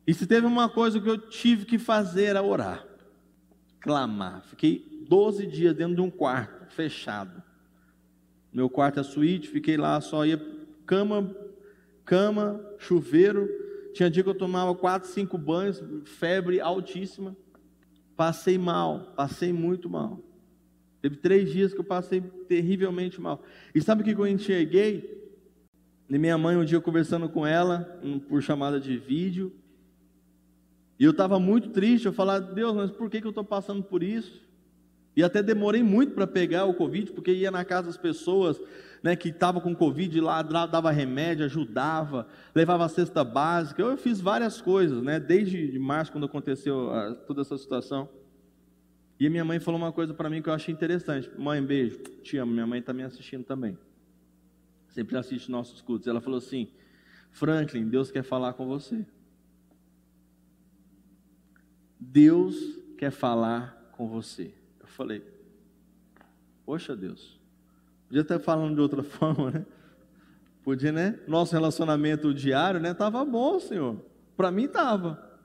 E 0.05 0.13
se 0.13 0.27
teve 0.27 0.45
uma 0.45 0.69
coisa 0.69 1.01
que 1.01 1.09
eu 1.09 1.17
tive 1.17 1.65
que 1.65 1.79
fazer 1.79 2.25
era 2.25 2.43
orar, 2.43 2.85
clamar. 3.79 4.43
Fiquei 4.43 5.03
12 5.09 5.47
dias 5.47 5.75
dentro 5.75 5.95
de 5.95 6.01
um 6.01 6.11
quarto, 6.11 6.71
fechado. 6.71 7.41
Meu 8.53 8.69
quarto 8.69 8.99
é 8.99 9.03
suíte, 9.03 9.47
fiquei 9.47 9.75
lá, 9.75 9.99
só 9.99 10.23
ia 10.23 10.39
cama 10.85 11.35
cama, 12.05 12.63
chuveiro. 12.77 13.49
Tinha 13.93 14.09
dia 14.09 14.21
que 14.21 14.29
eu 14.29 14.37
tomava 14.37 14.75
quatro, 14.75 15.09
cinco 15.09 15.37
banhos, 15.37 15.81
febre 16.05 16.61
altíssima. 16.61 17.35
Passei 18.21 18.55
mal, 18.55 19.13
passei 19.15 19.51
muito 19.51 19.89
mal. 19.89 20.19
Teve 21.01 21.15
três 21.15 21.51
dias 21.51 21.73
que 21.73 21.79
eu 21.79 21.83
passei 21.83 22.21
terrivelmente 22.21 23.19
mal. 23.19 23.41
E 23.73 23.81
sabe 23.81 24.03
o 24.03 24.05
que 24.05 24.13
eu 24.13 24.27
enxerguei? 24.27 25.33
E 26.07 26.19
minha 26.19 26.37
mãe, 26.37 26.55
um 26.55 26.63
dia 26.63 26.79
conversando 26.79 27.27
com 27.27 27.47
ela, 27.47 27.99
por 28.29 28.39
chamada 28.43 28.79
de 28.79 28.95
vídeo, 28.95 29.51
e 30.99 31.03
eu 31.03 31.09
estava 31.09 31.39
muito 31.39 31.71
triste. 31.71 32.05
Eu 32.05 32.13
falava, 32.13 32.41
Deus, 32.53 32.75
mas 32.75 32.91
por 32.91 33.09
que, 33.09 33.21
que 33.21 33.25
eu 33.25 33.31
estou 33.31 33.43
passando 33.43 33.81
por 33.81 34.03
isso? 34.03 34.39
E 35.15 35.23
até 35.23 35.43
demorei 35.43 35.83
muito 35.83 36.13
para 36.13 36.25
pegar 36.25 36.65
o 36.65 36.73
Covid, 36.73 37.11
porque 37.11 37.33
ia 37.33 37.51
na 37.51 37.65
casa 37.65 37.87
das 37.87 37.97
pessoas, 37.97 38.59
né, 39.03 39.15
que 39.15 39.29
estava 39.29 39.59
com 39.59 39.75
Covid 39.75 40.21
lá, 40.21 40.41
dava 40.41 40.91
remédio, 40.91 41.45
ajudava, 41.45 42.27
levava 42.55 42.85
a 42.85 42.89
cesta 42.89 43.23
básica. 43.23 43.81
Eu 43.81 43.97
fiz 43.97 44.21
várias 44.21 44.61
coisas, 44.61 45.03
né, 45.03 45.19
desde 45.19 45.77
março, 45.77 46.11
quando 46.11 46.25
aconteceu 46.25 46.91
a, 46.91 47.13
toda 47.13 47.41
essa 47.41 47.57
situação. 47.57 48.07
E 49.19 49.29
minha 49.29 49.45
mãe 49.45 49.59
falou 49.59 49.79
uma 49.79 49.91
coisa 49.91 50.13
para 50.13 50.29
mim 50.29 50.41
que 50.41 50.49
eu 50.49 50.53
achei 50.53 50.73
interessante. 50.73 51.29
Mãe, 51.37 51.61
beijo, 51.61 51.99
te 52.23 52.37
amo. 52.37 52.51
Minha 52.51 52.65
mãe 52.65 52.79
está 52.79 52.91
me 52.91 53.03
assistindo 53.03 53.43
também. 53.43 53.77
Sempre 54.87 55.15
assiste 55.17 55.51
nossos 55.51 55.79
cultos. 55.81 56.07
Ela 56.07 56.19
falou 56.19 56.39
assim: 56.39 56.69
Franklin, 57.29 57.87
Deus 57.87 58.09
quer 58.09 58.23
falar 58.23 58.53
com 58.53 58.65
você. 58.65 59.05
Deus 61.99 62.79
quer 62.97 63.11
falar 63.11 63.91
com 63.91 64.07
você. 64.07 64.55
Falei, 64.91 65.23
poxa 66.65 66.95
Deus, 66.95 67.41
Podia 68.11 68.23
estar 68.23 68.39
falando 68.39 68.75
de 68.75 68.81
outra 68.81 69.01
forma, 69.03 69.51
né? 69.51 69.65
Podia, 70.65 70.91
né? 70.91 71.17
Nosso 71.29 71.53
relacionamento 71.53 72.33
diário, 72.33 72.77
né? 72.77 72.93
Tava 72.93 73.23
bom, 73.23 73.57
Senhor. 73.57 74.05
Para 74.35 74.51
mim 74.51 74.67
tava, 74.67 75.39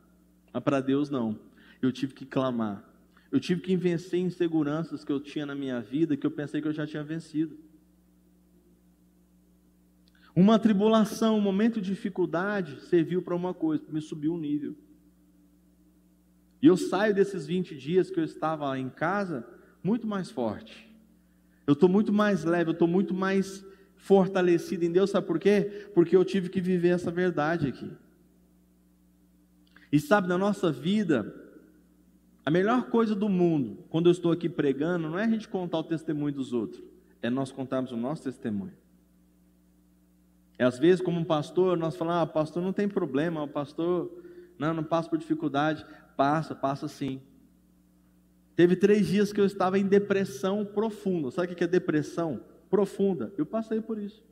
mas 0.52 0.64
para 0.64 0.80
Deus 0.80 1.08
não. 1.08 1.38
Eu 1.80 1.92
tive 1.92 2.12
que 2.12 2.26
clamar. 2.26 2.82
Eu 3.30 3.38
tive 3.38 3.60
que 3.60 3.76
vencer 3.76 4.18
inseguranças 4.18 5.04
que 5.04 5.12
eu 5.12 5.20
tinha 5.20 5.46
na 5.46 5.54
minha 5.54 5.80
vida, 5.80 6.16
que 6.16 6.26
eu 6.26 6.30
pensei 6.30 6.60
que 6.60 6.66
eu 6.66 6.72
já 6.72 6.84
tinha 6.84 7.04
vencido. 7.04 7.56
Uma 10.34 10.58
tribulação, 10.58 11.38
um 11.38 11.40
momento 11.40 11.80
de 11.80 11.90
dificuldade 11.90 12.80
serviu 12.80 13.22
para 13.22 13.36
uma 13.36 13.54
coisa, 13.54 13.84
me 13.88 14.00
subiu 14.00 14.34
um 14.34 14.38
nível. 14.38 14.74
E 16.60 16.66
eu 16.66 16.76
saio 16.76 17.14
desses 17.14 17.46
20 17.46 17.76
dias 17.76 18.10
que 18.10 18.18
eu 18.18 18.24
estava 18.24 18.78
em 18.78 18.88
casa 18.88 19.46
muito 19.82 20.06
mais 20.06 20.30
forte. 20.30 20.86
Eu 21.66 21.74
estou 21.74 21.88
muito 21.88 22.12
mais 22.12 22.44
leve, 22.44 22.70
eu 22.70 22.72
estou 22.72 22.88
muito 22.88 23.12
mais 23.12 23.64
fortalecido 23.96 24.84
em 24.84 24.92
Deus, 24.92 25.10
sabe 25.10 25.26
por 25.26 25.38
quê? 25.38 25.88
Porque 25.94 26.16
eu 26.16 26.24
tive 26.24 26.48
que 26.48 26.60
viver 26.60 26.90
essa 26.90 27.10
verdade 27.10 27.68
aqui. 27.68 27.90
E 29.90 29.98
sabe, 29.98 30.28
na 30.28 30.38
nossa 30.38 30.70
vida, 30.70 31.34
a 32.44 32.50
melhor 32.50 32.90
coisa 32.90 33.14
do 33.14 33.28
mundo, 33.28 33.84
quando 33.88 34.06
eu 34.06 34.12
estou 34.12 34.30
aqui 34.30 34.48
pregando, 34.48 35.08
não 35.08 35.18
é 35.18 35.24
a 35.24 35.28
gente 35.28 35.48
contar 35.48 35.78
o 35.78 35.84
testemunho 35.84 36.34
dos 36.34 36.52
outros, 36.52 36.82
é 37.22 37.28
nós 37.28 37.50
contarmos 37.50 37.92
o 37.92 37.96
nosso 37.96 38.22
testemunho. 38.22 38.74
É, 40.58 40.64
às 40.64 40.78
vezes, 40.78 41.04
como 41.04 41.20
um 41.20 41.24
pastor, 41.24 41.76
nós 41.76 41.96
falamos, 41.96 42.22
ah, 42.22 42.26
pastor 42.26 42.62
não 42.62 42.72
tem 42.72 42.88
problema, 42.88 43.42
o 43.42 43.48
pastor 43.48 44.10
não, 44.58 44.72
não 44.72 44.84
passa 44.84 45.08
por 45.08 45.18
dificuldade. 45.18 45.84
Passa, 46.16 46.54
passa 46.54 46.88
sim. 46.88 47.20
Teve 48.56 48.74
três 48.74 49.06
dias 49.06 49.32
que 49.32 49.40
eu 49.40 49.44
estava 49.44 49.78
em 49.78 49.86
depressão 49.86 50.64
profunda. 50.64 51.30
Sabe 51.30 51.52
o 51.52 51.56
que 51.56 51.62
é 51.62 51.66
depressão 51.66 52.40
profunda? 52.70 53.32
Eu 53.36 53.44
passei 53.44 53.80
por 53.82 53.98
isso. 53.98 54.24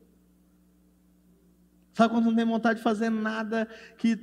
Sabe 1.93 2.13
quando 2.13 2.25
não 2.25 2.35
tem 2.35 2.45
vontade 2.45 2.79
de 2.79 2.83
fazer 2.83 3.09
nada, 3.09 3.69
que 3.97 4.19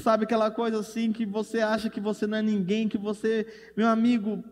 sabe 0.00 0.24
aquela 0.24 0.50
coisa 0.50 0.80
assim, 0.80 1.12
que 1.12 1.24
você 1.24 1.60
acha 1.60 1.88
que 1.88 2.00
você 2.00 2.26
não 2.26 2.38
é 2.38 2.42
ninguém, 2.42 2.88
que 2.88 2.98
você, 2.98 3.46
meu 3.76 3.86
amigo, 3.86 4.42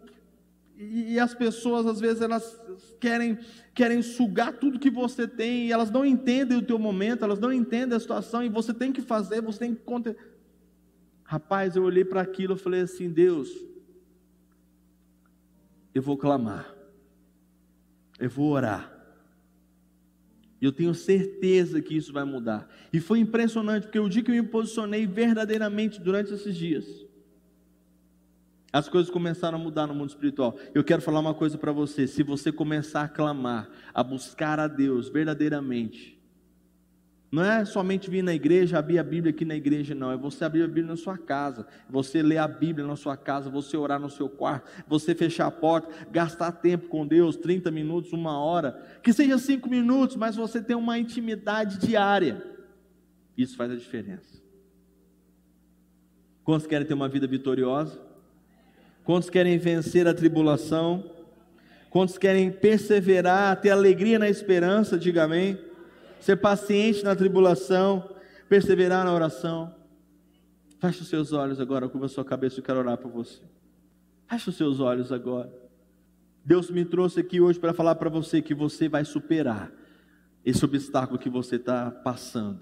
e, 0.79 1.15
e 1.15 1.19
as 1.19 1.35
pessoas 1.35 1.85
às 1.85 1.99
vezes 1.99 2.23
elas 2.23 2.61
querem 3.01 3.39
querem 3.75 4.03
sugar 4.03 4.53
tudo 4.53 4.79
que 4.79 4.89
você 4.89 5.27
tem, 5.27 5.67
e 5.67 5.73
elas 5.73 5.91
não 5.91 6.05
entendem 6.05 6.59
o 6.59 6.63
teu 6.63 6.79
momento, 6.79 7.25
elas 7.25 7.41
não 7.41 7.53
entendem 7.53 7.97
a 7.97 8.01
situação, 8.01 8.45
e 8.45 8.49
você 8.49 8.73
tem 8.73 8.93
que 8.93 9.03
fazer, 9.03 9.41
você 9.41 9.59
tem 9.59 9.75
que 9.75 9.83
Rapaz, 11.31 11.77
eu 11.77 11.85
olhei 11.85 12.05
para 12.05 12.21
aquilo 12.21 12.57
e 12.57 12.59
falei 12.59 12.81
assim, 12.81 13.09
Deus, 13.09 13.49
eu 15.95 16.03
vou 16.03 16.17
clamar, 16.17 16.75
eu 18.19 18.29
vou 18.29 18.51
orar. 18.51 18.93
E 20.61 20.65
eu 20.65 20.73
tenho 20.73 20.93
certeza 20.93 21.81
que 21.81 21.97
isso 21.97 22.13
vai 22.13 22.25
mudar. 22.25 22.69
E 22.93 22.99
foi 22.99 23.21
impressionante, 23.21 23.85
porque 23.85 24.01
o 24.01 24.09
dia 24.09 24.25
que 24.25 24.31
eu 24.33 24.35
me 24.35 24.43
posicionei 24.43 25.07
verdadeiramente 25.07 26.01
durante 26.01 26.35
esses 26.35 26.57
dias, 26.57 27.07
as 28.73 28.89
coisas 28.89 29.09
começaram 29.09 29.57
a 29.57 29.63
mudar 29.63 29.87
no 29.87 29.95
mundo 29.95 30.11
espiritual. 30.11 30.59
Eu 30.75 30.83
quero 30.83 31.01
falar 31.01 31.21
uma 31.21 31.33
coisa 31.33 31.57
para 31.57 31.71
você: 31.71 32.09
se 32.09 32.25
você 32.25 32.51
começar 32.51 33.03
a 33.03 33.09
clamar, 33.09 33.71
a 33.95 34.03
buscar 34.03 34.59
a 34.59 34.67
Deus 34.67 35.09
verdadeiramente, 35.09 36.20
não 37.31 37.45
é 37.45 37.65
somente 37.65 38.11
vir 38.11 38.23
na 38.23 38.35
igreja, 38.35 38.79
abrir 38.79 38.99
a 38.99 39.05
Bíblia 39.05 39.31
aqui 39.31 39.45
na 39.45 39.55
igreja, 39.55 39.95
não. 39.95 40.11
É 40.11 40.17
você 40.17 40.45
abrir 40.45 40.65
a 40.65 40.67
Bíblia 40.67 40.87
na 40.87 40.97
sua 40.97 41.17
casa, 41.17 41.65
você 41.89 42.23
ler 42.23 42.39
a 42.39 42.49
Bíblia 42.49 42.85
na 42.85 42.97
sua 42.97 43.17
casa, 43.17 43.49
você 43.49 43.77
orar 43.77 44.01
no 44.01 44.11
seu 44.11 44.29
quarto, 44.29 44.69
você 44.89 45.15
fechar 45.15 45.47
a 45.47 45.51
porta, 45.51 45.89
gastar 46.11 46.51
tempo 46.51 46.89
com 46.89 47.07
Deus, 47.07 47.37
30 47.37 47.71
minutos, 47.71 48.13
uma 48.13 48.37
hora, 48.41 48.73
que 49.01 49.13
seja 49.13 49.39
cinco 49.39 49.71
minutos, 49.71 50.17
mas 50.17 50.35
você 50.35 50.61
tem 50.61 50.75
uma 50.75 50.99
intimidade 50.99 51.79
diária. 51.79 52.45
Isso 53.39 53.57
faz 53.57 53.71
a 53.71 53.77
diferença. 53.77 54.43
Quantos 56.43 56.67
querem 56.67 56.87
ter 56.87 56.95
uma 56.95 57.09
vida 57.09 57.29
vitoriosa? 57.29 57.97
Quantos 59.05 59.31
querem 59.31 59.57
vencer 59.57 60.09
a 60.09 60.13
tribulação? 60.13 61.09
Quantos 61.91 62.19
querem 62.19 62.51
perseverar, 62.51 63.61
ter 63.61 63.71
alegria 63.71 64.19
na 64.19 64.29
esperança? 64.29 64.99
Diga 64.99 65.23
amém 65.23 65.70
ser 66.21 66.37
paciente 66.37 67.03
na 67.03 67.17
tribulação, 67.17 68.15
perseverar 68.49 69.05
na 69.05 69.13
oração. 69.13 69.75
Feche 70.79 71.03
os 71.03 71.09
seus 71.09 71.33
olhos 71.33 71.61
agora, 71.61 71.89
curva 71.89 72.07
a 72.07 72.09
sua 72.09 72.25
cabeça, 72.25 72.59
eu 72.59 72.63
quero 72.63 72.79
orar 72.79 72.97
por 72.97 73.11
você. 73.11 73.43
Feche 74.29 74.51
os 74.51 74.57
seus 74.57 74.81
olhos 74.81 75.13
agora. 75.13 75.53
Deus 76.45 76.71
me 76.71 76.85
trouxe 76.85 77.21
aqui 77.21 77.41
hoje 77.41 77.59
para 77.59 77.75
falar 77.75 77.97
para 77.97 78.09
você 78.09 78.41
que 78.41 78.55
você 78.55 78.89
vai 78.89 79.05
superar 79.05 79.71
esse 80.45 80.65
obstáculo 80.65 81.19
que 81.19 81.29
você 81.29 81.57
está 81.57 81.91
passando. 81.91 82.61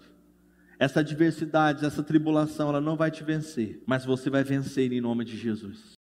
Essa 0.78 1.00
adversidade, 1.00 1.84
essa 1.84 2.02
tribulação, 2.02 2.68
ela 2.68 2.80
não 2.80 2.96
vai 2.96 3.10
te 3.10 3.24
vencer, 3.24 3.82
mas 3.86 4.04
você 4.04 4.30
vai 4.30 4.44
vencer 4.44 4.92
em 4.92 5.00
nome 5.00 5.24
de 5.24 5.36
Jesus. 5.36 5.97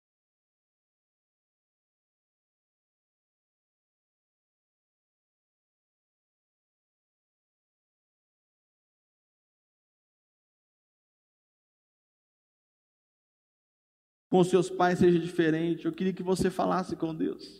Com 14.29 14.43
seus 14.43 14.69
pais 14.69 14.99
seja 14.99 15.19
diferente. 15.19 15.85
Eu 15.85 15.91
queria 15.91 16.13
que 16.13 16.23
você 16.23 16.49
falasse 16.49 16.95
com 16.95 17.13
Deus. 17.13 17.55